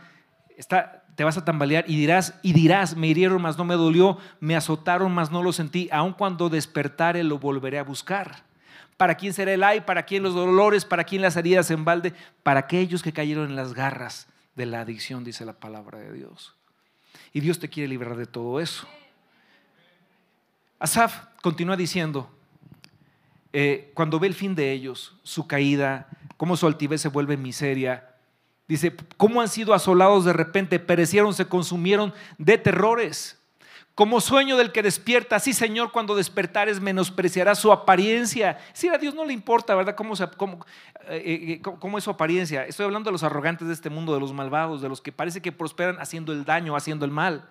[0.58, 4.18] Está, te vas a tambalear y dirás, y dirás, me hirieron, mas no me dolió,
[4.40, 8.44] me azotaron, mas no lo sentí, aun cuando despertare lo volveré a buscar.
[8.98, 9.80] ¿Para quién será el ay?
[9.80, 10.84] ¿Para quién los dolores?
[10.84, 12.12] ¿Para quién las heridas en balde?
[12.42, 16.54] Para aquellos que cayeron en las garras de la adicción, dice la palabra de Dios.
[17.32, 18.86] Y Dios te quiere librar de todo eso.
[20.80, 22.30] Asaf continúa diciendo,
[23.52, 28.14] eh, cuando ve el fin de ellos, su caída, cómo su altivez se vuelve miseria,
[28.66, 33.36] dice, cómo han sido asolados de repente, perecieron, se consumieron de terrores.
[33.94, 38.56] Como sueño del que despierta, así Señor, cuando despertares menospreciará su apariencia.
[38.72, 39.94] Si a Dios no le importa, ¿verdad?
[39.94, 40.64] ¿Cómo, cómo,
[41.08, 42.64] eh, eh, ¿Cómo, es su apariencia?
[42.64, 45.42] Estoy hablando de los arrogantes de este mundo, de los malvados, de los que parece
[45.42, 47.46] que prosperan haciendo el daño, haciendo el mal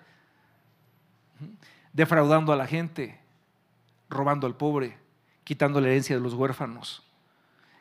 [2.00, 3.20] defraudando a la gente,
[4.10, 4.98] robando al pobre,
[5.44, 7.04] quitando la herencia de los huérfanos,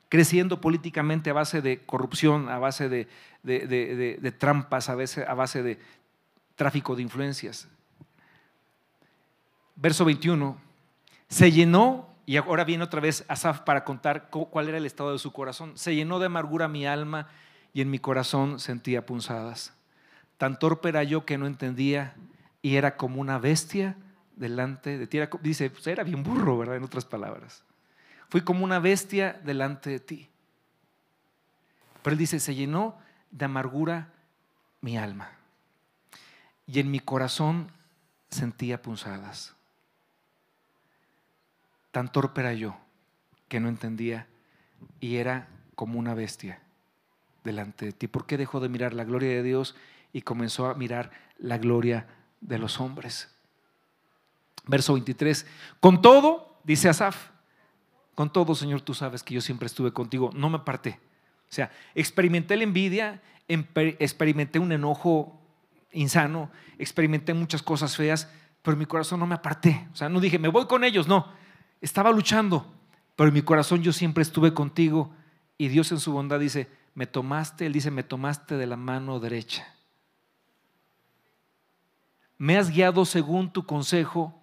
[0.09, 5.78] creciendo políticamente a base de corrupción, a base de, trampas, a, a base de
[6.57, 7.68] tráfico de influencias.
[9.76, 10.59] Verso 21,
[11.28, 15.20] se llenó, y ahora viene otra vez Asaf para contar cuál era el estado de
[15.20, 17.28] su corazón, se llenó de amargura mi alma
[17.72, 19.74] y en mi corazón sentía punzadas.
[20.38, 22.16] Tan torpe era yo que no entendía
[22.62, 23.96] y era como una bestia
[24.38, 25.18] delante de ti.
[25.42, 26.77] dice, pues era bien burro, ¿verdad?
[26.77, 27.62] En otras palabras.
[28.29, 30.29] Fui como una bestia delante de ti.
[32.03, 32.96] Pero él dice, se llenó
[33.31, 34.12] de amargura
[34.81, 35.31] mi alma.
[36.66, 37.70] Y en mi corazón
[38.31, 39.55] sentía punzadas.
[41.90, 42.77] Tan torpe era yo
[43.48, 44.27] que no entendía
[45.01, 46.61] y era como una bestia
[47.44, 48.07] delante de ti.
[48.07, 49.74] ¿Por qué dejó de mirar la gloria de Dios
[50.12, 52.07] y comenzó a mirar la gloria
[52.40, 53.35] de los hombres?
[54.68, 55.46] Verso 23.
[55.81, 57.31] Con todo, dice Asaf,
[58.14, 61.00] con todo, Señor, tú sabes que yo siempre estuve contigo, no me aparté.
[61.48, 65.40] O sea, experimenté la envidia, experimenté un enojo
[65.92, 68.31] insano, experimenté muchas cosas feas,
[68.62, 69.88] pero mi corazón no me aparté.
[69.92, 71.33] O sea, no dije, me voy con ellos, no.
[71.81, 72.66] estaba luchando,
[73.16, 75.11] pero en mi corazón yo siempre estuve contigo.
[75.57, 79.20] Y Dios en su bondad dice, me tomaste, Él dice, me tomaste de la mano
[79.20, 79.74] derecha.
[82.37, 84.38] Me has guiado según tu consejo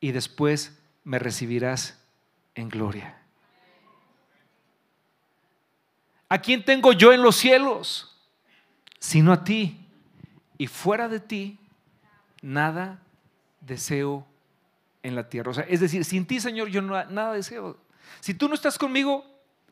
[0.00, 2.02] y después me recibirás
[2.54, 3.18] en gloria.
[6.28, 8.16] ¿A quién tengo yo en los cielos?
[8.98, 9.86] Sino a ti.
[10.58, 11.58] Y fuera de ti,
[12.42, 13.00] nada
[13.60, 14.26] deseo
[15.02, 15.50] en la tierra.
[15.50, 17.78] O sea, es decir, sin ti, Señor, yo nada deseo.
[18.20, 19.24] Si tú no estás conmigo,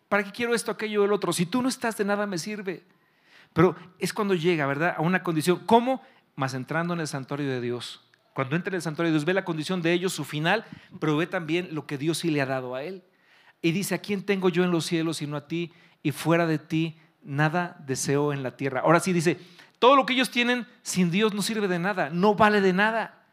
[0.08, 1.32] ¿para qué quiero esto, aquello, el otro?
[1.32, 2.84] Si tú no estás, de nada me sirve.
[3.52, 4.94] Pero es cuando llega, ¿verdad?
[4.96, 5.60] A una condición.
[5.66, 6.02] ¿Cómo?
[6.36, 8.03] Más entrando en el santuario de Dios.
[8.34, 10.64] Cuando entra en el santuario de Dios, ve la condición de ellos, su final,
[11.00, 13.04] pero ve también lo que Dios sí le ha dado a él.
[13.62, 15.72] Y dice, ¿a quién tengo yo en los cielos sino a ti?
[16.02, 18.80] Y fuera de ti, nada deseo en la tierra.
[18.80, 19.38] Ahora sí dice,
[19.78, 23.24] todo lo que ellos tienen sin Dios no sirve de nada, no vale de nada.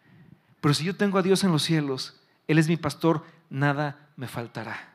[0.61, 4.27] Pero si yo tengo a Dios en los cielos, Él es mi pastor, nada me
[4.27, 4.93] faltará.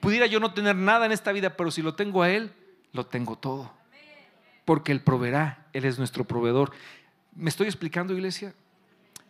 [0.00, 2.52] Pudiera yo no tener nada en esta vida, pero si lo tengo a Él,
[2.92, 3.72] lo tengo todo.
[4.64, 6.72] Porque Él proveerá, Él es nuestro proveedor.
[7.36, 8.52] ¿Me estoy explicando, iglesia?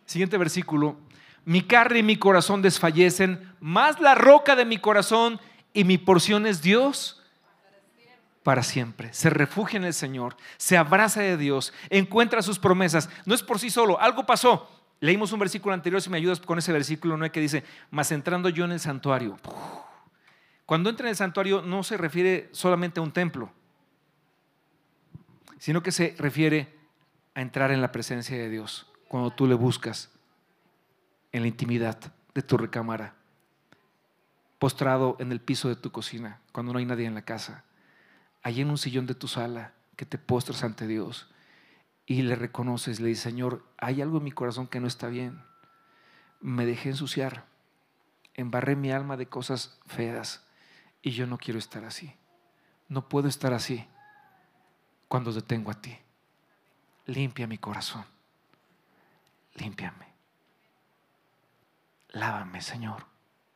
[0.09, 0.97] Siguiente versículo.
[1.45, 5.39] Mi carne y mi corazón desfallecen, más la roca de mi corazón
[5.71, 7.21] y mi porción es Dios
[8.41, 9.13] para siempre.
[9.13, 13.07] Se refugia en el Señor, se abraza de Dios, encuentra sus promesas.
[13.27, 14.67] No es por sí solo, algo pasó.
[14.99, 18.11] Leímos un versículo anterior, si me ayudas con ese versículo, no hay que dice, más
[18.11, 19.37] entrando yo en el santuario.
[20.65, 23.51] Cuando entra en el santuario no se refiere solamente a un templo,
[25.59, 26.75] sino que se refiere
[27.35, 30.11] a entrar en la presencia de Dios cuando tú le buscas
[31.31, 31.99] en la intimidad
[32.33, 33.15] de tu recámara,
[34.59, 37.65] postrado en el piso de tu cocina, cuando no hay nadie en la casa,
[38.43, 41.27] allí en un sillón de tu sala, que te postras ante Dios
[42.05, 45.41] y le reconoces, le dices, Señor, hay algo en mi corazón que no está bien.
[46.39, 47.45] Me dejé ensuciar,
[48.35, 50.45] embarré mi alma de cosas feas
[51.01, 52.13] y yo no quiero estar así.
[52.87, 53.87] No puedo estar así
[55.07, 55.97] cuando te tengo a ti.
[57.07, 58.05] Limpia mi corazón.
[59.55, 60.07] Límpiame.
[62.09, 63.05] Lávame, Señor,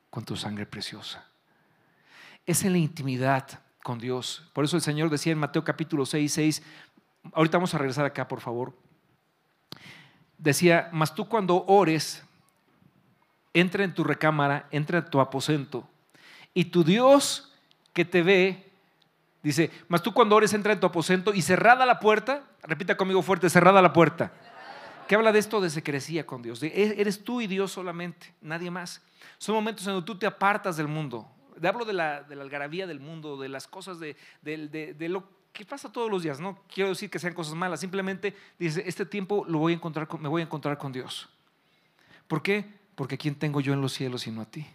[0.09, 1.25] con tu sangre preciosa.
[2.45, 4.49] Es en la intimidad con Dios.
[4.53, 6.63] Por eso el Señor decía en Mateo capítulo 6, 6,
[7.33, 8.73] ahorita vamos a regresar acá, por favor.
[10.37, 12.23] Decía, mas tú cuando ores,
[13.53, 15.87] entra en tu recámara, entra en tu aposento,
[16.53, 17.53] y tu Dios
[17.93, 18.71] que te ve,
[19.41, 23.21] dice, mas tú cuando ores, entra en tu aposento y cerrada la puerta, repita conmigo
[23.21, 24.33] fuerte, cerrada la puerta.
[25.13, 26.63] ¿Qué habla de esto de secrecía con Dios?
[26.63, 28.99] E-, eres tú y Dios solamente, nadie más.
[29.37, 31.29] Son momentos en donde tú te apartas del mundo.
[31.63, 35.29] Hablo de la, de la algarabía del mundo, de las cosas de, de, de lo
[35.51, 39.05] ¿Qué pasa todos los días, no quiero decir que sean cosas malas, simplemente dice, este
[39.05, 41.29] tiempo lo voy a encontrar me voy a encontrar con Dios.
[42.27, 42.65] ¿Por qué?
[42.95, 44.65] Porque ¿quién tengo yo en los cielos sino a ti?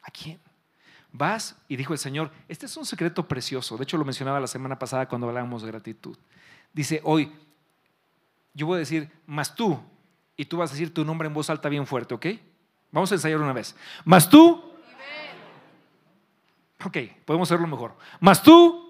[0.00, 0.38] ¿A quién?
[1.10, 4.46] Vas y dijo el Señor, este es un secreto precioso, de hecho lo mencionaba la
[4.46, 6.16] semana pasada cuando hablábamos de gratitud.
[6.72, 7.32] Dice, hoy,
[8.54, 9.80] yo voy a decir, más tú,
[10.36, 12.26] y tú vas a decir tu nombre en voz alta bien fuerte, ¿ok?
[12.90, 13.76] Vamos a ensayar una vez.
[14.04, 14.72] Más tú.
[16.84, 17.96] Ok, podemos hacerlo mejor.
[18.20, 18.84] Más tú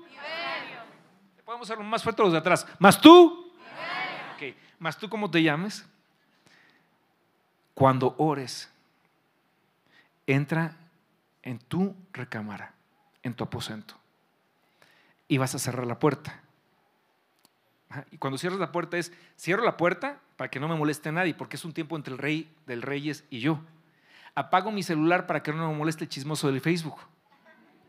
[1.55, 2.67] Podemos hacerlo más fuerte los de atrás.
[2.81, 3.53] ¿Más tú?
[4.35, 4.57] Ok.
[4.81, 5.87] ¿Más tú cómo te llames?
[7.75, 8.69] Cuando ores,
[10.27, 10.77] entra
[11.43, 12.75] en tu recámara,
[13.23, 13.95] en tu aposento,
[15.29, 16.41] y vas a cerrar la puerta.
[18.11, 21.35] Y cuando cierras la puerta es, cierro la puerta para que no me moleste nadie,
[21.35, 23.61] porque es un tiempo entre el rey del reyes y yo.
[24.35, 26.99] Apago mi celular para que no me moleste el chismoso del Facebook.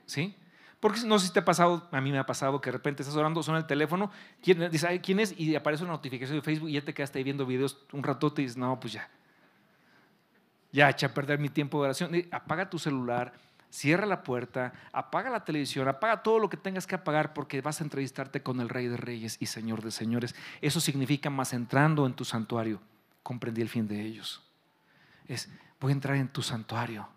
[0.05, 0.35] ¿Sí?
[0.79, 3.01] Porque no sé si te ha pasado, a mí me ha pasado que de repente
[3.01, 4.11] estás orando, suena el teléfono,
[4.43, 5.33] ¿quién, dice, ¿quién es?
[5.37, 8.41] Y aparece una notificación de Facebook y ya te quedaste ahí viendo videos un ratote
[8.41, 9.09] y dices, no, pues ya.
[10.71, 12.11] Ya, echa a perder mi tiempo de oración.
[12.31, 13.33] Apaga tu celular,
[13.69, 17.82] cierra la puerta, apaga la televisión, apaga todo lo que tengas que apagar porque vas
[17.82, 20.36] a entrevistarte con el Rey de Reyes y Señor de Señores.
[20.62, 22.82] Eso significa más entrando en tu santuario.
[23.23, 24.41] Comprendí el fin de ellos.
[25.28, 25.49] Es,
[25.80, 27.08] voy a entrar en tu santuario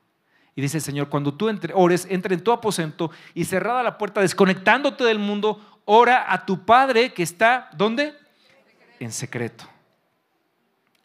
[0.59, 4.21] y dice el Señor, cuando tú ores, entra en tu aposento y cerrada la puerta,
[4.21, 8.13] desconectándote del mundo, ora a tu Padre que está, ¿dónde?
[8.99, 9.67] En secreto.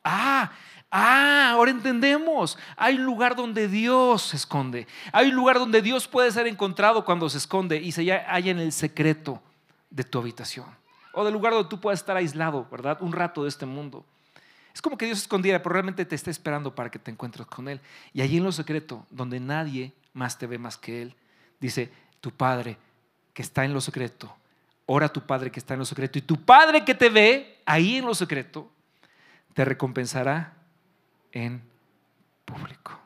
[0.03, 0.51] Ah,
[0.95, 2.55] Ah, ahora entendemos.
[2.77, 4.85] Hay un lugar donde Dios se esconde.
[5.11, 8.59] Hay un lugar donde Dios puede ser encontrado cuando se esconde y se halla en
[8.59, 9.41] el secreto
[9.89, 10.67] de tu habitación.
[11.13, 13.01] O del lugar donde tú puedas estar aislado, ¿verdad?
[13.01, 14.05] Un rato de este mundo.
[14.71, 17.47] Es como que Dios se escondiera, pero realmente te está esperando para que te encuentres
[17.47, 17.81] con Él.
[18.13, 21.15] Y allí en lo secreto, donde nadie más te ve más que Él,
[21.59, 22.77] dice, tu Padre
[23.33, 24.31] que está en lo secreto,
[24.85, 27.57] ora a tu Padre que está en lo secreto, y tu Padre que te ve
[27.65, 28.69] ahí en lo secreto,
[29.55, 30.53] te recompensará
[31.33, 31.61] en
[32.45, 32.97] público.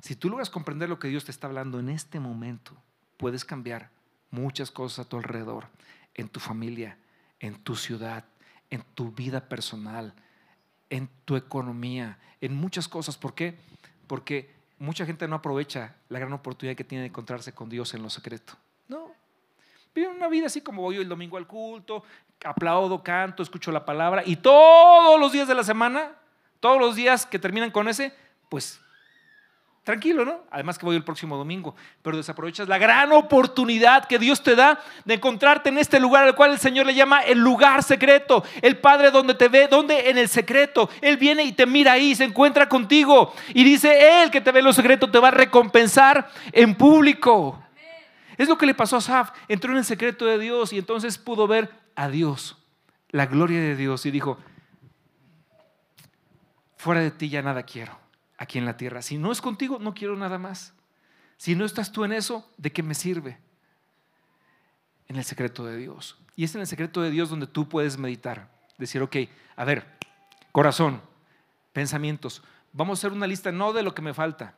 [0.00, 2.76] Si tú logras comprender lo que Dios te está hablando en este momento,
[3.16, 3.90] puedes cambiar
[4.30, 5.66] muchas cosas a tu alrededor,
[6.14, 6.98] en tu familia,
[7.40, 8.24] en tu ciudad,
[8.68, 10.12] en tu vida personal,
[10.90, 13.16] en tu economía, en muchas cosas.
[13.16, 13.56] ¿Por qué?
[14.06, 18.02] Porque mucha gente no aprovecha la gran oportunidad que tiene de encontrarse con Dios en
[18.02, 18.54] lo secreto.
[18.88, 19.10] No.
[19.94, 22.04] Viven una vida así como voy el domingo al culto,
[22.44, 26.12] aplaudo, canto, escucho la palabra y todos los días de la semana,
[26.60, 28.14] todos los días que terminan con ese,
[28.48, 28.80] pues
[29.84, 30.40] tranquilo, ¿no?
[30.50, 34.80] Además que voy el próximo domingo, pero desaprovechas la gran oportunidad que Dios te da
[35.04, 38.78] de encontrarte en este lugar al cual el Señor le llama el lugar secreto, el
[38.78, 42.24] Padre donde te ve, donde en el secreto, Él viene y te mira ahí, se
[42.24, 46.30] encuentra contigo y dice, Él que te ve en lo secreto te va a recompensar
[46.50, 47.62] en público.
[48.38, 51.18] Es lo que le pasó a Saf, entró en el secreto de Dios y entonces
[51.18, 52.56] pudo ver a Dios,
[53.10, 54.38] la gloria de Dios y dijo,
[56.76, 57.98] fuera de ti ya nada quiero
[58.36, 59.02] aquí en la tierra.
[59.02, 60.74] Si no es contigo, no quiero nada más.
[61.36, 63.38] Si no estás tú en eso, ¿de qué me sirve?
[65.08, 66.16] En el secreto de Dios.
[66.36, 68.50] Y es en el secreto de Dios donde tú puedes meditar.
[68.78, 69.16] Decir, ok,
[69.56, 69.86] a ver,
[70.52, 71.00] corazón,
[71.72, 72.42] pensamientos.
[72.72, 74.54] Vamos a hacer una lista no de lo que me falta.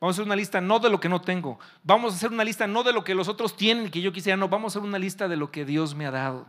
[0.00, 1.58] Vamos a hacer una lista no de lo que no tengo.
[1.82, 4.36] Vamos a hacer una lista no de lo que los otros tienen que yo quisiera.
[4.36, 6.46] No, vamos a hacer una lista de lo que Dios me ha dado.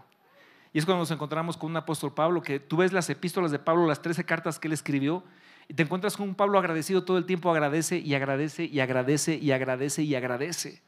[0.74, 3.60] Y es cuando nos encontramos con un apóstol Pablo, que tú ves las epístolas de
[3.60, 5.24] Pablo, las 13 cartas que él escribió,
[5.68, 9.36] y te encuentras con un Pablo agradecido todo el tiempo, agradece y agradece y agradece
[9.36, 10.82] y agradece y agradece.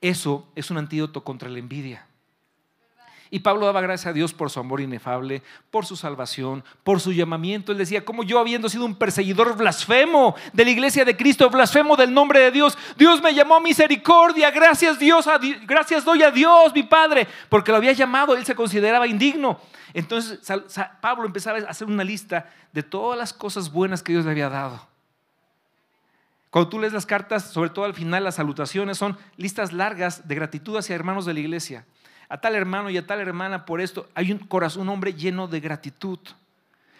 [0.00, 2.06] Eso es un antídoto contra la envidia.
[3.34, 5.42] Y Pablo daba gracias a Dios por su amor inefable,
[5.72, 7.72] por su salvación, por su llamamiento.
[7.72, 11.96] Él decía, como yo habiendo sido un perseguidor blasfemo de la iglesia de Cristo, blasfemo
[11.96, 15.28] del nombre de Dios, Dios me llamó a misericordia, gracias Dios,
[15.66, 19.58] gracias doy a Dios, mi Padre, porque lo había llamado, él se consideraba indigno.
[19.94, 20.38] Entonces
[21.00, 24.48] Pablo empezaba a hacer una lista de todas las cosas buenas que Dios le había
[24.48, 24.86] dado.
[26.50, 30.36] Cuando tú lees las cartas, sobre todo al final las salutaciones, son listas largas de
[30.36, 31.84] gratitud hacia hermanos de la iglesia.
[32.34, 34.08] A tal hermano y a tal hermana por esto.
[34.12, 36.18] Hay un corazón, un hombre lleno de gratitud.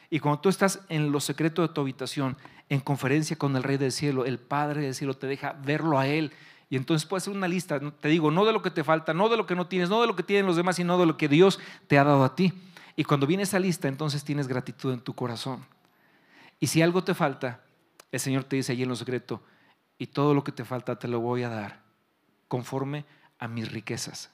[0.08, 2.36] Y cuando tú estás en lo secreto de tu habitación,
[2.68, 6.06] en conferencia con el Rey del Cielo, el Padre del Cielo te deja verlo a
[6.06, 6.32] Él.
[6.70, 9.28] Y entonces puedes hacer una lista, te digo, no de lo que te falta, no
[9.28, 11.16] de lo que no tienes, no de lo que tienen los demás, sino de lo
[11.16, 12.52] que Dios te ha dado a ti.
[12.94, 15.66] Y cuando viene esa lista, entonces tienes gratitud en tu corazón.
[16.60, 17.60] Y si algo te falta,
[18.12, 19.42] el Señor te dice allí en lo secreto,
[19.98, 21.82] y todo lo que te falta te lo voy a dar,
[22.46, 23.04] conforme
[23.40, 24.30] a mis riquezas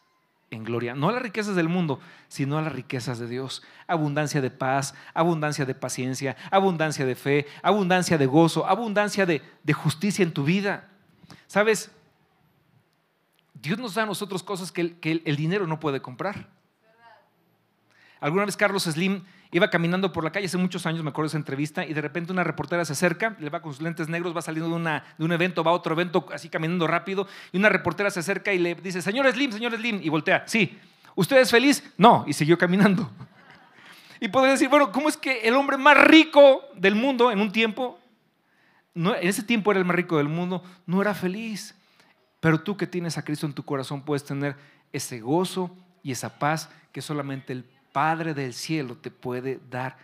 [0.51, 0.95] en gloria.
[0.95, 3.63] No a las riquezas del mundo, sino a las riquezas de Dios.
[3.87, 10.23] Abundancia de paz, abundancia de paciencia, abundancia de fe, abundancia de gozo, abundancia de, justicia
[10.23, 10.89] en tu vida.
[11.47, 11.91] ¿Sabes?
[13.55, 16.60] Dios nos da a nosotros cosas que el dinero no puede comprar.
[18.21, 21.31] Alguna vez Carlos Slim iba caminando por la calle hace muchos años, me acuerdo de
[21.31, 24.37] esa entrevista, y de repente una reportera se acerca, le va con sus lentes negros,
[24.37, 27.57] va saliendo de, una, de un evento, va a otro evento, así caminando rápido, y
[27.57, 30.79] una reportera se acerca y le dice, señor Slim, señor Slim, y voltea, sí,
[31.15, 31.83] ¿usted es feliz?
[31.97, 33.11] No, y siguió caminando.
[34.23, 37.51] Y podría decir, bueno, ¿cómo es que el hombre más rico del mundo en un
[37.51, 37.99] tiempo,
[38.95, 41.75] en ese tiempo era el más rico del mundo, no era feliz?
[42.39, 44.57] Pero tú que tienes a Cristo en tu corazón puedes tener
[44.93, 49.96] ese gozo y esa paz que solamente el Padre del cielo te puede dar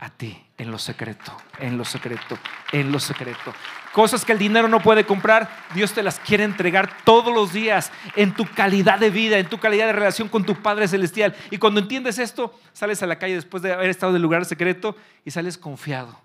[0.00, 2.38] a ti en lo secreto, en lo secreto,
[2.72, 3.52] en lo secreto.
[3.92, 7.92] Cosas que el dinero no puede comprar, Dios te las quiere entregar todos los días
[8.16, 11.34] en tu calidad de vida, en tu calidad de relación con tu Padre Celestial.
[11.50, 14.44] Y cuando entiendes esto, sales a la calle después de haber estado en el lugar
[14.46, 16.18] secreto y sales confiado,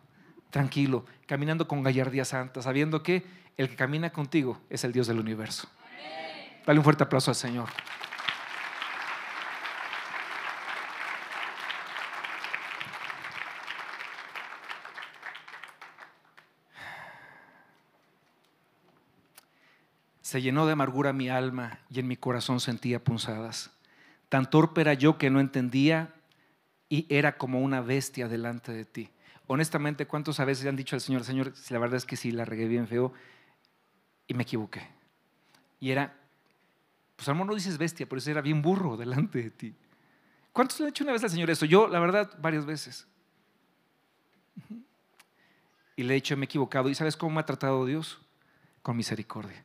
[0.51, 3.25] tranquilo, caminando con gallardía santa, sabiendo que
[3.57, 5.67] el que camina contigo es el Dios del universo.
[6.65, 7.67] Dale un fuerte aplauso al Señor.
[20.25, 23.69] Se llenó de amargura mi alma y en mi corazón sentía punzadas.
[24.27, 26.15] Tan torpe era yo que no entendía
[26.89, 29.11] y era como una bestia delante de ti.
[29.45, 32.43] Honestamente, ¿cuántos a veces han dicho al Señor, Señor, la verdad es que sí, la
[32.43, 33.13] regué bien feo
[34.25, 34.87] y me equivoqué?
[35.79, 36.17] Y era,
[37.15, 39.75] pues amor, no dices bestia, pero eso era bien burro delante de ti.
[40.51, 41.67] ¿Cuántos le han dicho una vez al Señor eso?
[41.67, 43.05] Yo, la verdad, varias veces.
[45.95, 46.89] Y le he dicho, me he equivocado.
[46.89, 48.19] ¿Y sabes cómo me ha tratado Dios?
[48.81, 49.64] Con misericordia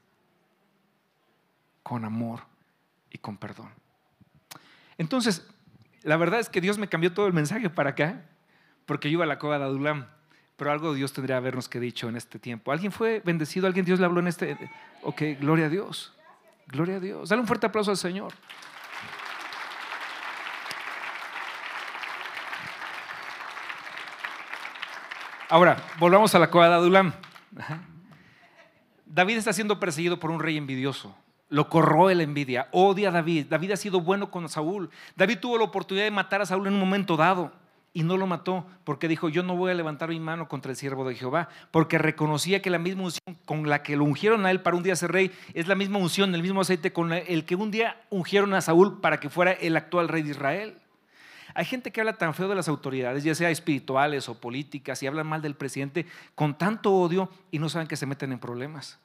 [1.83, 2.41] con amor
[3.11, 3.71] y con perdón.
[4.99, 5.49] Entonces,
[6.03, 8.23] la verdad es que Dios me cambió todo el mensaje para acá,
[8.87, 10.07] porque yo iba a la cueva de Adulam,
[10.57, 12.73] pero algo Dios tendría que habernos que dicho en este tiempo.
[12.73, 13.67] ¿Alguien fue bendecido?
[13.67, 14.57] ¿Alguien Dios le habló en este?
[15.03, 16.15] Ok, gloria a Dios.
[16.67, 17.29] Gloria a Dios.
[17.29, 18.33] Dale un fuerte aplauso al Señor.
[25.49, 27.13] Ahora, volvamos a la cueva de Adulam.
[29.05, 31.17] David está siendo perseguido por un rey envidioso.
[31.51, 33.47] Lo corroe la envidia, odia a David.
[33.51, 34.89] David ha sido bueno con Saúl.
[35.17, 37.53] David tuvo la oportunidad de matar a Saúl en un momento dado
[37.93, 40.77] y no lo mató porque dijo, yo no voy a levantar mi mano contra el
[40.77, 44.51] siervo de Jehová, porque reconocía que la misma unción con la que lo ungieron a
[44.51, 47.45] él para un día ser rey es la misma unción, el mismo aceite con el
[47.45, 50.75] que un día ungieron a Saúl para que fuera el actual rey de Israel.
[51.55, 55.09] Hay gente que habla tan feo de las autoridades, ya sea espirituales o políticas, y
[55.09, 59.01] hablan mal del presidente con tanto odio y no saben que se meten en problemas.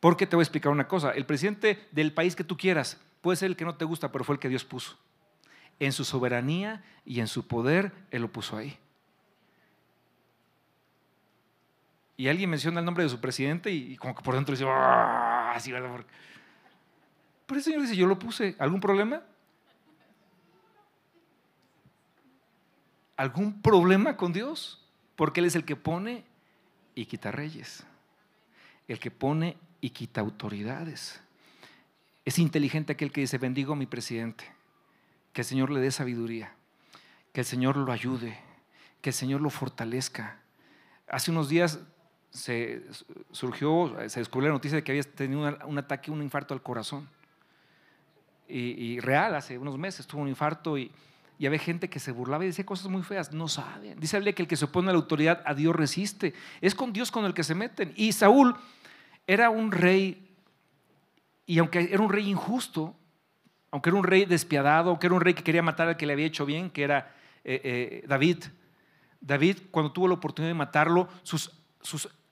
[0.00, 3.36] Porque te voy a explicar una cosa, el presidente del país que tú quieras puede
[3.36, 4.98] ser el que no te gusta, pero fue el que Dios puso.
[5.78, 8.78] En su soberanía y en su poder, Él lo puso ahí.
[12.16, 15.52] Y alguien menciona el nombre de su presidente y, como que por dentro dice, ¡ah!
[15.54, 16.04] Así, ¿verdad?
[17.46, 18.56] Pero el Señor dice, yo lo puse.
[18.58, 19.22] ¿Algún problema?
[23.20, 24.82] algún problema con Dios,
[25.14, 26.24] porque Él es el que pone
[26.94, 27.84] y quita reyes,
[28.88, 31.20] el que pone y quita autoridades.
[32.24, 34.44] Es inteligente aquel que dice, bendigo a mi presidente,
[35.32, 36.52] que el Señor le dé sabiduría,
[37.32, 38.38] que el Señor lo ayude,
[39.00, 40.40] que el Señor lo fortalezca.
[41.08, 41.80] Hace unos días
[42.30, 42.84] se
[43.32, 47.08] surgió, se descubrió la noticia de que había tenido un ataque, un infarto al corazón.
[48.46, 50.90] Y, y real, hace unos meses tuvo un infarto y,
[51.40, 53.32] y había gente que se burlaba y decía cosas muy feas.
[53.32, 53.98] No saben.
[53.98, 56.34] Dice que el que se opone a la autoridad a Dios resiste.
[56.60, 57.94] Es con Dios con el que se meten.
[57.96, 58.54] Y Saúl
[59.32, 60.28] era un rey,
[61.46, 62.96] y aunque era un rey injusto,
[63.70, 66.14] aunque era un rey despiadado, aunque era un rey que quería matar al que le
[66.14, 67.14] había hecho bien, que era
[67.44, 68.42] eh, eh, David,
[69.20, 71.48] David cuando tuvo la oportunidad de matarlo, sus,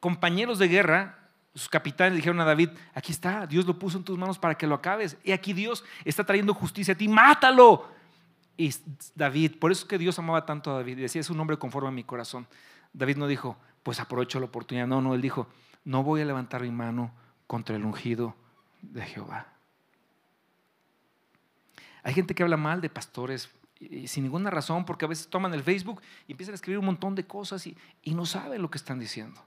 [0.01, 4.19] compañeros de guerra, sus capitanes dijeron a David, aquí está, Dios lo puso en tus
[4.19, 5.17] manos para que lo acabes.
[5.23, 7.87] Y aquí Dios está trayendo justicia a ti, mátalo.
[8.57, 8.75] Y
[9.15, 11.91] David, por eso es que Dios amaba tanto a David, decía, es un hombre conforme
[11.91, 12.49] a mi corazón.
[12.93, 14.89] David no dijo, pues aprovecho la oportunidad.
[14.89, 15.49] No, no, él dijo,
[15.89, 17.11] no voy a levantar mi mano
[17.47, 18.37] contra el ungido
[18.83, 19.47] de Jehová.
[22.03, 23.49] Hay gente que habla mal de pastores
[24.07, 27.15] sin ninguna razón, porque a veces toman el Facebook y empiezan a escribir un montón
[27.15, 29.41] de cosas y, y no saben lo que están diciendo.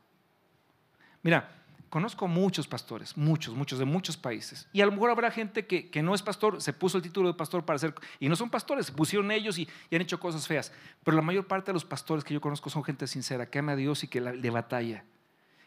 [1.22, 1.62] Mira,
[1.92, 4.66] Conozco muchos pastores, muchos, muchos, de muchos países.
[4.72, 7.28] Y a lo mejor habrá gente que, que, no es pastor, se puso el título
[7.28, 10.48] de pastor para ser, y no son pastores, se pusieron ellos y, han hecho cosas
[10.48, 10.72] feas.
[11.04, 13.74] Pero la mayor parte de los pastores que yo conozco son gente sincera, que ama
[13.74, 15.04] a Dios y que le batalla.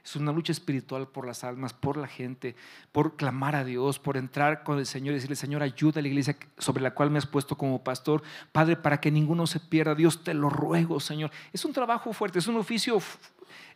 [0.05, 2.55] Es una lucha espiritual por las almas, por la gente,
[2.93, 6.09] por clamar a Dios, por entrar con el Señor y decirle, Señor, ayuda a la
[6.09, 8.23] iglesia sobre la cual me has puesto como pastor.
[8.53, 11.31] Padre, para que ninguno se pierda, Dios te lo ruego, Señor.
[11.55, 13.01] Es un trabajo fuerte, es un oficio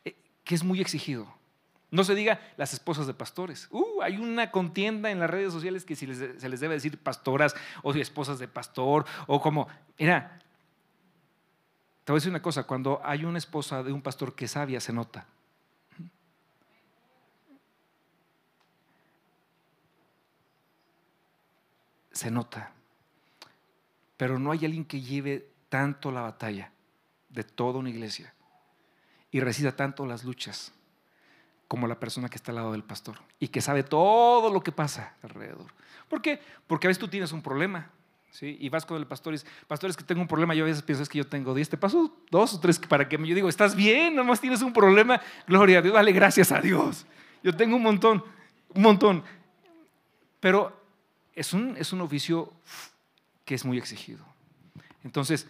[0.04, 0.14] eh,
[0.44, 1.26] que es muy exigido.
[1.90, 3.66] No se diga las esposas de pastores.
[3.70, 7.54] Uh, hay una contienda en las redes sociales que si se les debe decir pastoras
[7.82, 9.66] o esposas de pastor o como,
[9.98, 10.38] mira,
[12.04, 14.50] te voy a decir una cosa, cuando hay una esposa de un pastor que es
[14.50, 15.26] sabia se nota.
[22.18, 22.72] Se nota.
[24.16, 26.72] Pero no hay alguien que lleve tanto la batalla
[27.28, 28.34] de toda una iglesia
[29.30, 30.72] y resida tanto las luchas
[31.68, 34.72] como la persona que está al lado del pastor y que sabe todo lo que
[34.72, 35.72] pasa alrededor.
[36.08, 36.40] ¿Por qué?
[36.66, 37.88] Porque a veces tú tienes un problema.
[38.32, 38.56] ¿sí?
[38.58, 40.56] Y vas con el pastor y dices, pastor, es que tengo un problema.
[40.56, 41.68] Yo a veces pienso, es que yo tengo 10.
[41.68, 43.16] Te paso dos o tres para que.
[43.16, 44.16] Yo digo, ¿estás bien?
[44.16, 45.20] Nomás tienes un problema.
[45.46, 47.06] Gloria a Dios, dale gracias a Dios.
[47.44, 48.24] Yo tengo un montón,
[48.74, 49.22] un montón.
[50.40, 50.77] Pero
[51.38, 52.52] es un, es un oficio
[53.44, 54.24] que es muy exigido.
[55.04, 55.46] Entonces,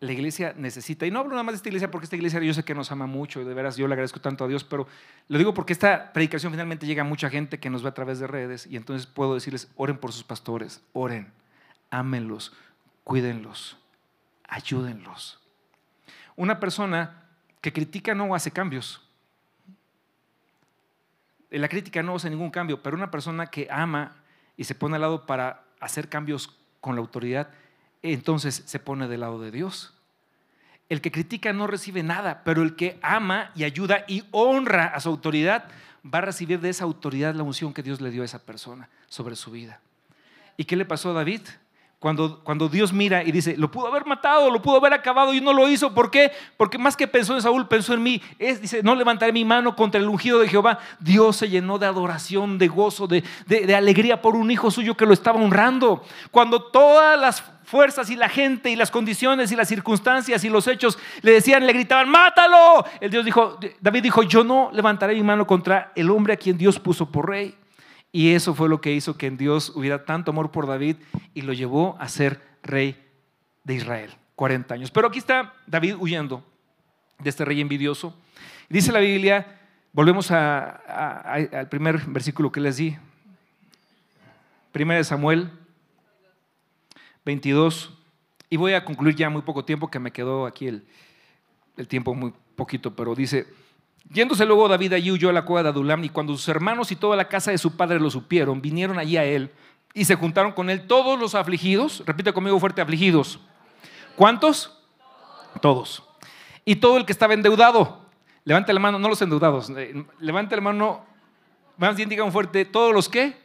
[0.00, 2.52] la iglesia necesita, y no hablo nada más de esta iglesia porque esta iglesia yo
[2.52, 4.86] sé que nos ama mucho, y de veras yo le agradezco tanto a Dios, pero
[5.28, 8.18] lo digo porque esta predicación finalmente llega a mucha gente que nos ve a través
[8.18, 11.32] de redes y entonces puedo decirles, oren por sus pastores, oren,
[11.90, 12.52] ámenlos,
[13.04, 13.78] cuídenlos,
[14.48, 15.40] ayúdenlos.
[16.36, 17.22] Una persona
[17.60, 19.00] que critica no hace cambios.
[21.50, 24.23] La crítica no hace ningún cambio, pero una persona que ama
[24.56, 27.48] y se pone al lado para hacer cambios con la autoridad,
[28.02, 29.94] entonces se pone del lado de Dios.
[30.88, 35.00] El que critica no recibe nada, pero el que ama y ayuda y honra a
[35.00, 35.64] su autoridad
[36.04, 38.90] va a recibir de esa autoridad la unción que Dios le dio a esa persona
[39.08, 39.80] sobre su vida.
[40.56, 41.40] ¿Y qué le pasó a David?
[42.04, 45.40] Cuando, cuando, Dios mira y dice, lo pudo haber matado, lo pudo haber acabado y
[45.40, 45.94] no lo hizo.
[45.94, 46.32] ¿Por qué?
[46.58, 48.20] Porque más que pensó en Saúl, pensó en mí.
[48.38, 50.80] Es, dice, no levantaré mi mano contra el ungido de Jehová.
[51.00, 55.06] Dios se llenó de adoración, de gozo, de, de alegría por un hijo suyo que
[55.06, 56.04] lo estaba honrando.
[56.30, 60.68] Cuando todas las fuerzas y la gente y las condiciones y las circunstancias y los
[60.68, 62.84] hechos le decían, le gritaban, mátalo.
[63.00, 66.58] El Dios dijo, David dijo, yo no levantaré mi mano contra el hombre a quien
[66.58, 67.54] Dios puso por rey.
[68.14, 70.96] Y eso fue lo que hizo que en Dios hubiera tanto amor por David
[71.34, 72.96] y lo llevó a ser rey
[73.64, 74.90] de Israel, 40 años.
[74.90, 76.42] Pero aquí está David huyendo
[77.18, 78.16] de este rey envidioso.
[78.70, 79.60] Dice la Biblia
[79.94, 82.96] Volvemos al primer versículo que les di.
[84.72, 85.52] Primera de Samuel
[87.24, 87.96] 22.
[88.50, 90.84] Y voy a concluir ya muy poco tiempo, que me quedó aquí el,
[91.76, 93.46] el tiempo muy poquito, pero dice,
[94.10, 96.96] yéndose luego David allí huyó a la cueva de Adulam y cuando sus hermanos y
[96.96, 99.50] toda la casa de su padre lo supieron, vinieron allí a él
[99.94, 103.38] y se juntaron con él todos los afligidos, repite conmigo fuerte, afligidos.
[104.16, 104.76] ¿Cuántos?
[105.62, 106.02] Todos.
[106.64, 108.04] Y todo el que estaba endeudado.
[108.44, 111.06] Levante la mano, no los endeudados, eh, levante la mano,
[111.78, 113.38] más bien digan fuerte, ¿todos los qué?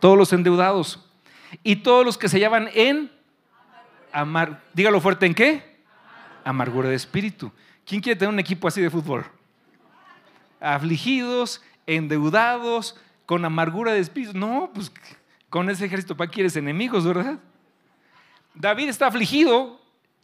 [0.00, 1.00] Todos los endeudados.
[1.62, 3.10] Y todos los que se llaman en
[4.12, 5.78] amar, dígalo fuerte, ¿en qué?
[6.44, 7.50] Amargura de espíritu.
[7.84, 9.24] ¿Quién quiere tener un equipo así de fútbol?
[10.60, 14.36] Afligidos, endeudados, con amargura de espíritu.
[14.36, 14.90] No, pues
[15.50, 17.38] con ese ejército para quieres enemigos, ¿verdad?
[18.54, 19.80] David está afligido,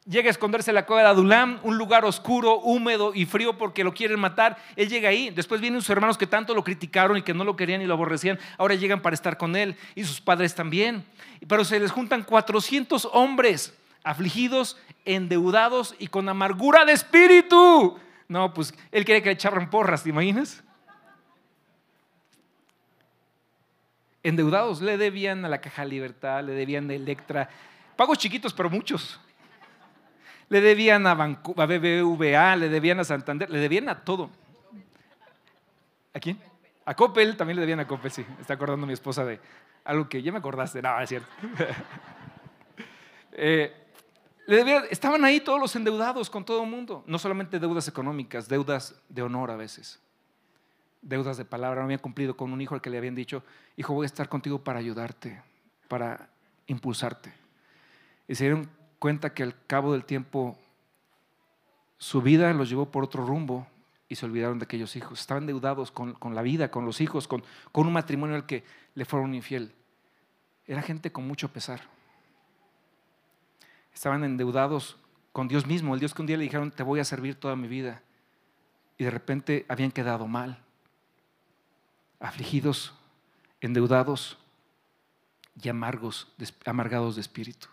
[0.06, 3.84] llega a esconderse en la cueva de Adulam, un lugar oscuro, húmedo y frío porque
[3.84, 4.56] lo quieren matar.
[4.76, 5.30] Él llega ahí.
[5.30, 7.94] Después vienen sus hermanos que tanto lo criticaron y que no lo querían y lo
[7.94, 8.38] aborrecían.
[8.56, 11.04] Ahora llegan para estar con él y sus padres también.
[11.46, 13.74] Pero se les juntan 400 hombres
[14.04, 17.98] afligidos, endeudados y con amargura de espíritu.
[18.28, 20.62] No, pues él quiere que le echaran porras, ¿te imaginas?
[24.22, 27.48] Endeudados, le debían a la Caja Libertad, le debían a Electra,
[27.96, 29.18] pagos chiquitos, pero muchos.
[30.48, 34.30] Le debían a, a BBVA, le debían a Santander, le debían a todo.
[36.12, 36.38] ¿A quién?
[36.84, 38.26] A Coppel, también le debían a Coppel, sí.
[38.40, 39.40] Está acordando mi esposa de
[39.84, 40.82] algo que ya me acordaste.
[40.82, 41.28] No, es cierto.
[43.32, 43.72] eh,
[44.90, 49.22] estaban ahí todos los endeudados con todo el mundo, no solamente deudas económicas, deudas de
[49.22, 50.00] honor a veces,
[51.02, 51.80] deudas de palabra.
[51.80, 53.44] No habían cumplido con un hijo al que le habían dicho,
[53.76, 55.42] hijo, voy a estar contigo para ayudarte,
[55.88, 56.28] para
[56.66, 57.32] impulsarte.
[58.26, 58.68] Y se dieron
[58.98, 60.58] cuenta que al cabo del tiempo
[61.98, 63.66] su vida los llevó por otro rumbo
[64.08, 65.20] y se olvidaron de aquellos hijos.
[65.20, 68.64] Estaban endeudados con, la vida, con los hijos, con, con un matrimonio al que
[68.94, 69.74] le fueron infiel.
[70.66, 71.82] Era gente con mucho pesar
[73.94, 74.96] estaban endeudados
[75.32, 77.56] con Dios mismo, el Dios que un día le dijeron, te voy a servir toda
[77.56, 78.02] mi vida.
[78.98, 80.58] Y de repente habían quedado mal,
[82.18, 82.94] afligidos,
[83.60, 84.38] endeudados
[85.62, 86.32] y amargos,
[86.66, 87.68] amargados de espíritu.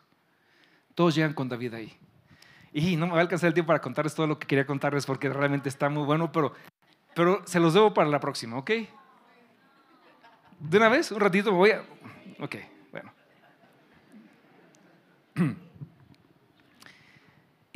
[0.95, 1.97] Todos llegan con David ahí.
[2.73, 5.05] Y no me va a alcanzar el tiempo para contarles todo lo que quería contarles
[5.05, 6.53] porque realmente está muy bueno, pero,
[7.15, 8.71] pero se los debo para la próxima, ¿ok?
[10.59, 11.83] De una vez, un ratito me voy a...
[12.39, 12.55] Ok,
[12.91, 13.13] bueno.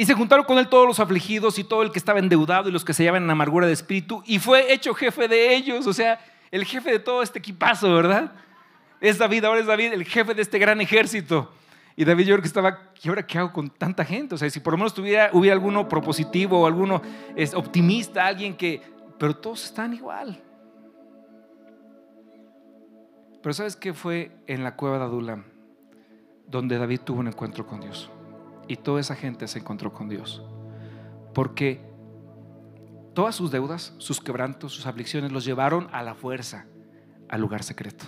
[0.01, 2.71] Y se juntaron con él todos los afligidos y todo el que estaba endeudado y
[2.71, 4.23] los que se llaman en amargura de espíritu.
[4.25, 8.31] Y fue hecho jefe de ellos, o sea, el jefe de todo este equipazo, ¿verdad?
[8.99, 11.53] Es David, ahora es David, el jefe de este gran ejército.
[11.95, 14.33] Y David yo creo que estaba, ¿y ahora qué hago con tanta gente?
[14.33, 17.03] O sea, si por lo menos tuviera, hubiera alguno propositivo alguno
[17.35, 18.81] es, optimista, alguien que...
[19.19, 20.41] Pero todos están igual.
[23.43, 25.43] Pero ¿sabes qué fue en la cueva de Adulam?
[26.47, 28.09] Donde David tuvo un encuentro con Dios.
[28.71, 30.41] Y toda esa gente se encontró con Dios.
[31.33, 31.81] Porque
[33.13, 36.67] todas sus deudas, sus quebrantos, sus aflicciones los llevaron a la fuerza,
[37.27, 38.05] al lugar secreto.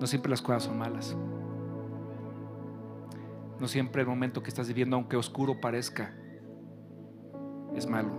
[0.00, 1.16] No siempre las cosas son malas.
[3.60, 6.12] No siempre el momento que estás viviendo, aunque oscuro parezca,
[7.76, 8.10] es malo.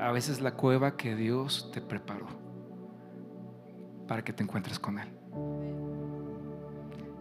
[0.00, 2.26] A veces la cueva que Dios te preparó
[4.08, 5.08] para que te encuentres con Él.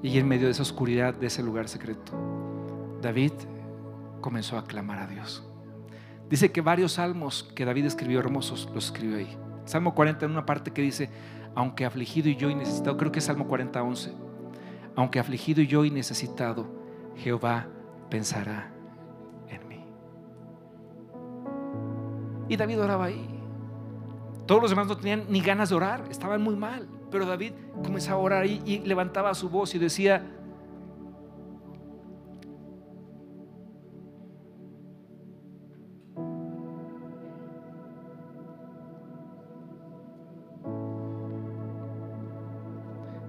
[0.02, 2.45] Y en medio de esa oscuridad, de ese lugar secreto,
[3.06, 3.34] David
[4.20, 5.44] comenzó a clamar a Dios.
[6.28, 9.38] Dice que varios salmos que David escribió hermosos los escribió ahí.
[9.66, 11.12] Salmo 40 en una parte que dice,
[11.54, 14.14] aunque afligido y yo y necesitado, creo que es Salmo 40, 11,
[14.96, 16.66] aunque afligido y yo y necesitado,
[17.16, 17.68] Jehová
[18.10, 18.72] pensará
[19.50, 19.86] en mí.
[22.50, 23.30] Y David oraba ahí.
[24.48, 26.88] Todos los demás no tenían ni ganas de orar, estaban muy mal.
[27.12, 27.54] Pero David
[27.84, 30.26] comenzaba a orar ahí y levantaba su voz y decía,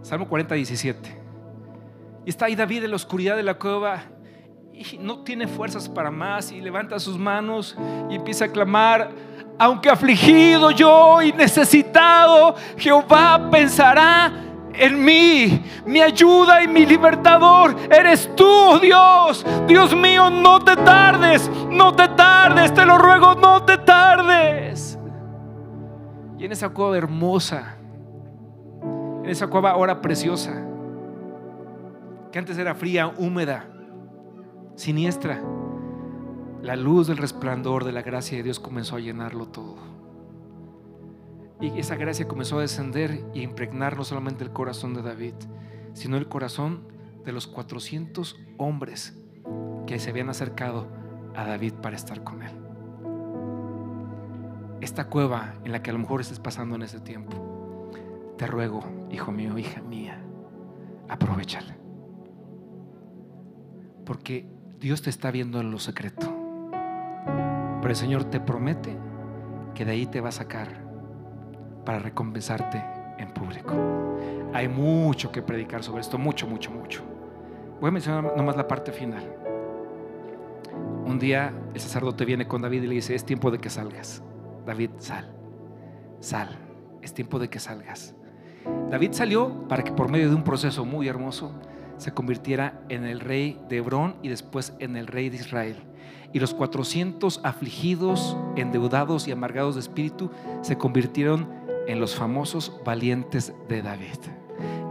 [0.07, 1.21] Salmo 40, 17.
[2.25, 4.05] Y está ahí David en la oscuridad de la cueva
[4.73, 7.77] y no tiene fuerzas para más y levanta sus manos
[8.09, 9.11] y empieza a clamar,
[9.59, 14.33] aunque afligido yo y necesitado, Jehová pensará
[14.75, 17.75] en mí, mi ayuda y mi libertador.
[17.91, 19.45] Eres tú, Dios.
[19.67, 25.01] Dios mío, no te tardes, no te tardes, te lo ruego, no te tardes.
[26.39, 27.76] Y en esa cueva hermosa,
[29.27, 30.65] en esa cueva ahora preciosa,
[32.31, 33.69] que antes era fría, húmeda,
[34.77, 35.43] siniestra.
[36.63, 39.79] La luz del resplandor de la gracia de Dios comenzó a llenarlo todo.
[41.61, 45.35] Y esa gracia comenzó a descender y impregnar no solamente el corazón de David,
[45.93, 46.87] sino el corazón
[47.25, 49.21] de los 400 hombres
[49.89, 50.87] que se habían acercado
[51.35, 52.53] a David para estar con él.
[54.81, 57.46] Esta cueva en la que a lo mejor estés pasando en ese tiempo,
[58.37, 60.21] te ruego, hijo mío, hija mía,
[61.09, 61.77] aprovechala.
[64.05, 64.47] Porque
[64.79, 66.33] Dios te está viendo en lo secreto.
[67.81, 68.97] Pero el Señor te promete
[69.75, 70.69] que de ahí te va a sacar
[71.85, 72.83] para recompensarte
[73.19, 73.75] en público.
[74.53, 77.03] Hay mucho que predicar sobre esto, mucho, mucho, mucho.
[77.81, 79.23] Voy a mencionar nomás la parte final.
[81.05, 84.23] Un día el sacerdote viene con David y le dice, es tiempo de que salgas.
[84.67, 85.33] David, sal,
[86.21, 86.59] sal,
[87.03, 88.16] es tiempo de que salgas.
[88.91, 91.53] David salió para que por medio de un proceso muy hermoso
[91.99, 95.77] se convirtiera en el rey de Hebrón y después en el rey de Israel.
[96.33, 100.31] Y los 400 afligidos, endeudados y amargados de espíritu
[100.63, 101.49] se convirtieron
[101.87, 104.19] en los famosos valientes de David.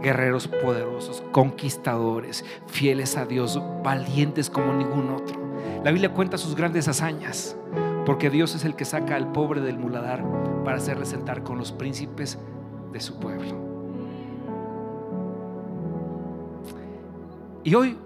[0.02, 5.40] Guerreros poderosos, conquistadores, fieles a Dios, valientes como ningún otro.
[5.84, 7.56] La Biblia cuenta sus grandes hazañas,
[8.04, 10.24] porque Dios es el que saca al pobre del muladar
[10.64, 12.38] para hacerle sentar con los príncipes
[12.92, 13.65] de su pueblo.
[17.66, 17.98] Y hoy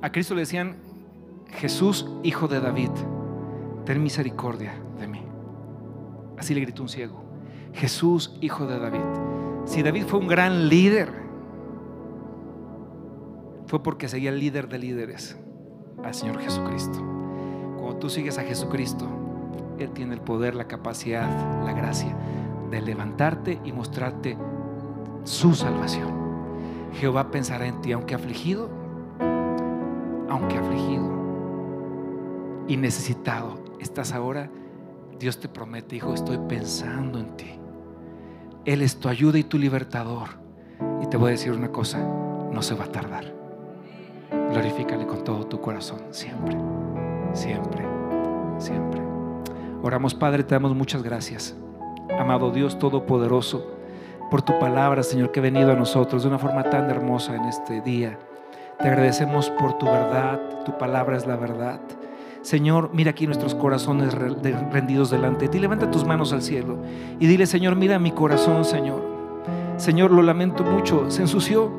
[0.00, 0.76] a Cristo le decían,
[1.50, 2.88] Jesús, hijo de David,
[3.84, 5.20] ten misericordia de mí.
[6.38, 7.22] Así le gritó un ciego.
[7.74, 9.04] Jesús, hijo de David.
[9.66, 11.12] Si David fue un gran líder,
[13.66, 15.36] fue porque seguía el líder de líderes,
[16.02, 17.00] al Señor Jesucristo.
[17.76, 19.06] Cuando tú sigues a Jesucristo,
[19.78, 21.28] Él tiene el poder, la capacidad,
[21.66, 22.16] la gracia
[22.70, 24.38] de levantarte y mostrarte
[25.24, 26.31] su salvación.
[26.94, 28.70] Jehová pensará en ti, aunque afligido,
[30.28, 31.10] aunque afligido
[32.68, 34.50] y necesitado estás ahora,
[35.18, 37.58] Dios te promete, hijo, estoy pensando en ti.
[38.64, 40.28] Él es tu ayuda y tu libertador.
[41.02, 43.24] Y te voy a decir una cosa, no se va a tardar.
[44.52, 46.56] Glorifícale con todo tu corazón, siempre,
[47.32, 47.84] siempre,
[48.58, 49.00] siempre.
[49.82, 51.56] Oramos, Padre, te damos muchas gracias.
[52.18, 53.66] Amado Dios Todopoderoso,
[54.32, 57.44] por tu palabra, Señor, que ha venido a nosotros de una forma tan hermosa en
[57.44, 58.18] este día.
[58.80, 61.82] Te agradecemos por tu verdad, tu palabra es la verdad.
[62.40, 65.58] Señor, mira aquí nuestros corazones rendidos delante de ti.
[65.58, 66.78] Levanta tus manos al cielo
[67.20, 69.02] y dile, Señor, mira mi corazón, Señor.
[69.76, 71.70] Señor, lo lamento mucho, se ensució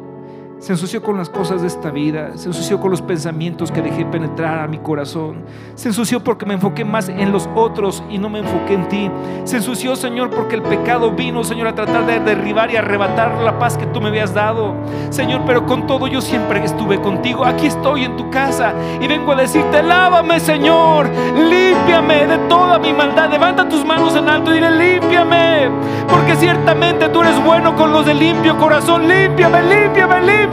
[0.64, 4.06] se ensució con las cosas de esta vida, se ensució con los pensamientos que dejé
[4.06, 5.44] penetrar a mi corazón,
[5.76, 9.12] se ensució porque me enfoqué más en los otros y no me enfoqué en ti.
[9.44, 13.60] Se ensució, Señor, porque el pecado vino, Señor, a tratar de derribar y arrebatar la
[13.60, 14.74] paz que tú me habías dado.
[15.10, 17.44] Señor, pero con todo yo siempre estuve contigo.
[17.44, 22.94] Aquí estoy en tu casa y vengo a decirte, lávame, Señor, límpiame de toda mi
[22.94, 23.30] maldad.
[23.30, 25.70] Levanta tus manos en alto y dile, límpiame,
[26.10, 29.10] porque ciertamente tú eres bueno con los de limpio corazón.
[29.10, 30.53] Límpiame, límpiame, límpiame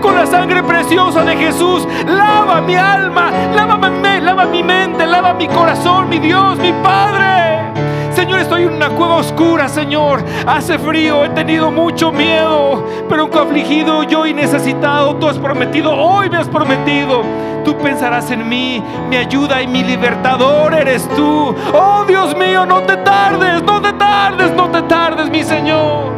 [0.00, 1.86] con la sangre preciosa de Jesús.
[2.06, 7.72] Lava mi alma, lávame, lava mi mente, lava mi corazón, mi Dios, mi Padre.
[8.14, 10.24] Señor, estoy en una cueva oscura, Señor.
[10.46, 15.92] Hace frío, he tenido mucho miedo, pero aunque afligido yo y necesitado, tú has prometido,
[15.92, 17.22] hoy me has prometido.
[17.64, 21.54] Tú pensarás en mí, mi ayuda y mi libertador eres tú.
[21.72, 26.12] Oh Dios mío, no te tardes, no te tardes, no te tardes, mi Señor.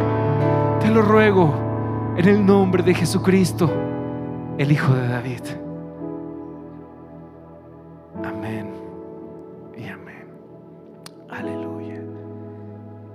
[0.79, 1.60] Te lo ruego
[2.17, 3.71] en el nombre de Jesucristo,
[4.57, 5.41] el Hijo de David.
[8.23, 8.71] Amén
[9.77, 10.27] y amén.
[11.29, 12.01] Aleluya.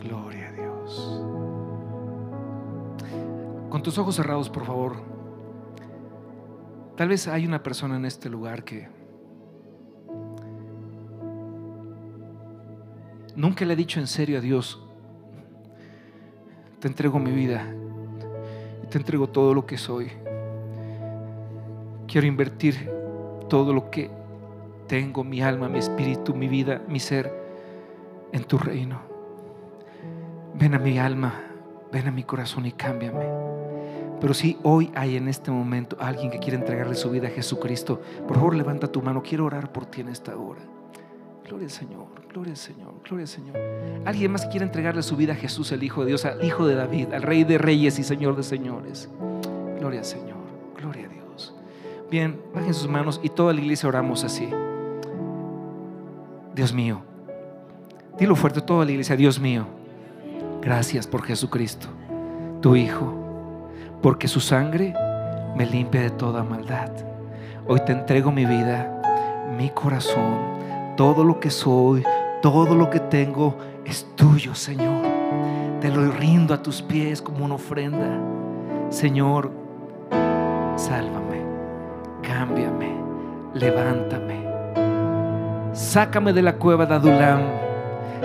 [0.02, 1.22] Gloria a Dios.
[3.68, 4.96] Con tus ojos cerrados, por favor.
[6.96, 8.88] Tal vez hay una persona en este lugar que
[13.36, 14.82] nunca le ha dicho en serio a Dios,
[16.80, 17.66] te entrego mi vida,
[18.90, 20.10] te entrego todo lo que soy.
[22.06, 22.90] Quiero invertir
[23.48, 24.10] todo lo que
[24.86, 27.32] tengo, mi alma, mi espíritu, mi vida, mi ser,
[28.32, 29.00] en tu reino.
[30.54, 31.34] Ven a mi alma,
[31.92, 33.26] ven a mi corazón y cámbiame.
[34.20, 38.00] Pero si hoy hay en este momento alguien que quiere entregarle su vida a Jesucristo,
[38.26, 39.22] por favor levanta tu mano.
[39.22, 40.75] Quiero orar por ti en esta hora.
[41.46, 43.56] Gloria al Señor, gloria al Señor, gloria al Señor.
[44.04, 46.74] Alguien más quiere entregarle su vida a Jesús, el Hijo de Dios, al Hijo de
[46.74, 49.08] David, al Rey de Reyes y Señor de Señores.
[49.78, 50.38] Gloria al Señor,
[50.76, 51.54] gloria a Dios.
[52.10, 54.48] Bien, bajen sus manos y toda la iglesia oramos así.
[56.52, 57.02] Dios mío,
[58.18, 59.66] dilo fuerte toda la iglesia, Dios mío,
[60.60, 61.86] gracias por Jesucristo,
[62.60, 63.14] tu Hijo,
[64.02, 64.94] porque su sangre
[65.56, 66.90] me limpia de toda maldad.
[67.68, 70.55] Hoy te entrego mi vida, mi corazón
[70.96, 72.02] todo lo que soy,
[72.42, 75.04] todo lo que tengo es tuyo, Señor.
[75.80, 78.18] Te lo rindo a tus pies como una ofrenda.
[78.88, 79.52] Señor,
[80.76, 81.42] sálvame,
[82.22, 82.96] cámbiame,
[83.54, 84.46] levántame.
[85.72, 87.40] Sácame de la cueva de Adulam.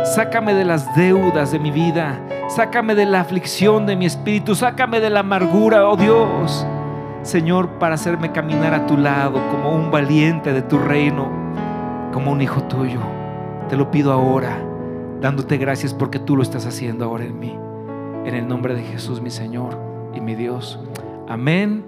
[0.03, 2.21] Sácame de las deudas de mi vida.
[2.47, 4.55] Sácame de la aflicción de mi espíritu.
[4.55, 6.65] Sácame de la amargura, oh Dios.
[7.23, 11.20] Señor, para hacerme caminar a tu lado como un valiente de tu reino,
[12.21, 12.99] como un hijo tuyo.
[13.67, 14.55] Te lo pido ahora,
[15.21, 17.57] dándote gracias porque tú lo estás haciendo ahora en mí.
[18.25, 19.75] En el nombre de Jesús, mi Señor
[20.13, 20.79] y mi Dios.
[21.27, 21.83] Amén,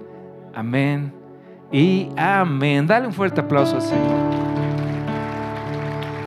[0.52, 1.12] amén
[1.70, 2.88] y amén.
[2.88, 4.53] Dale un fuerte aplauso al Señor.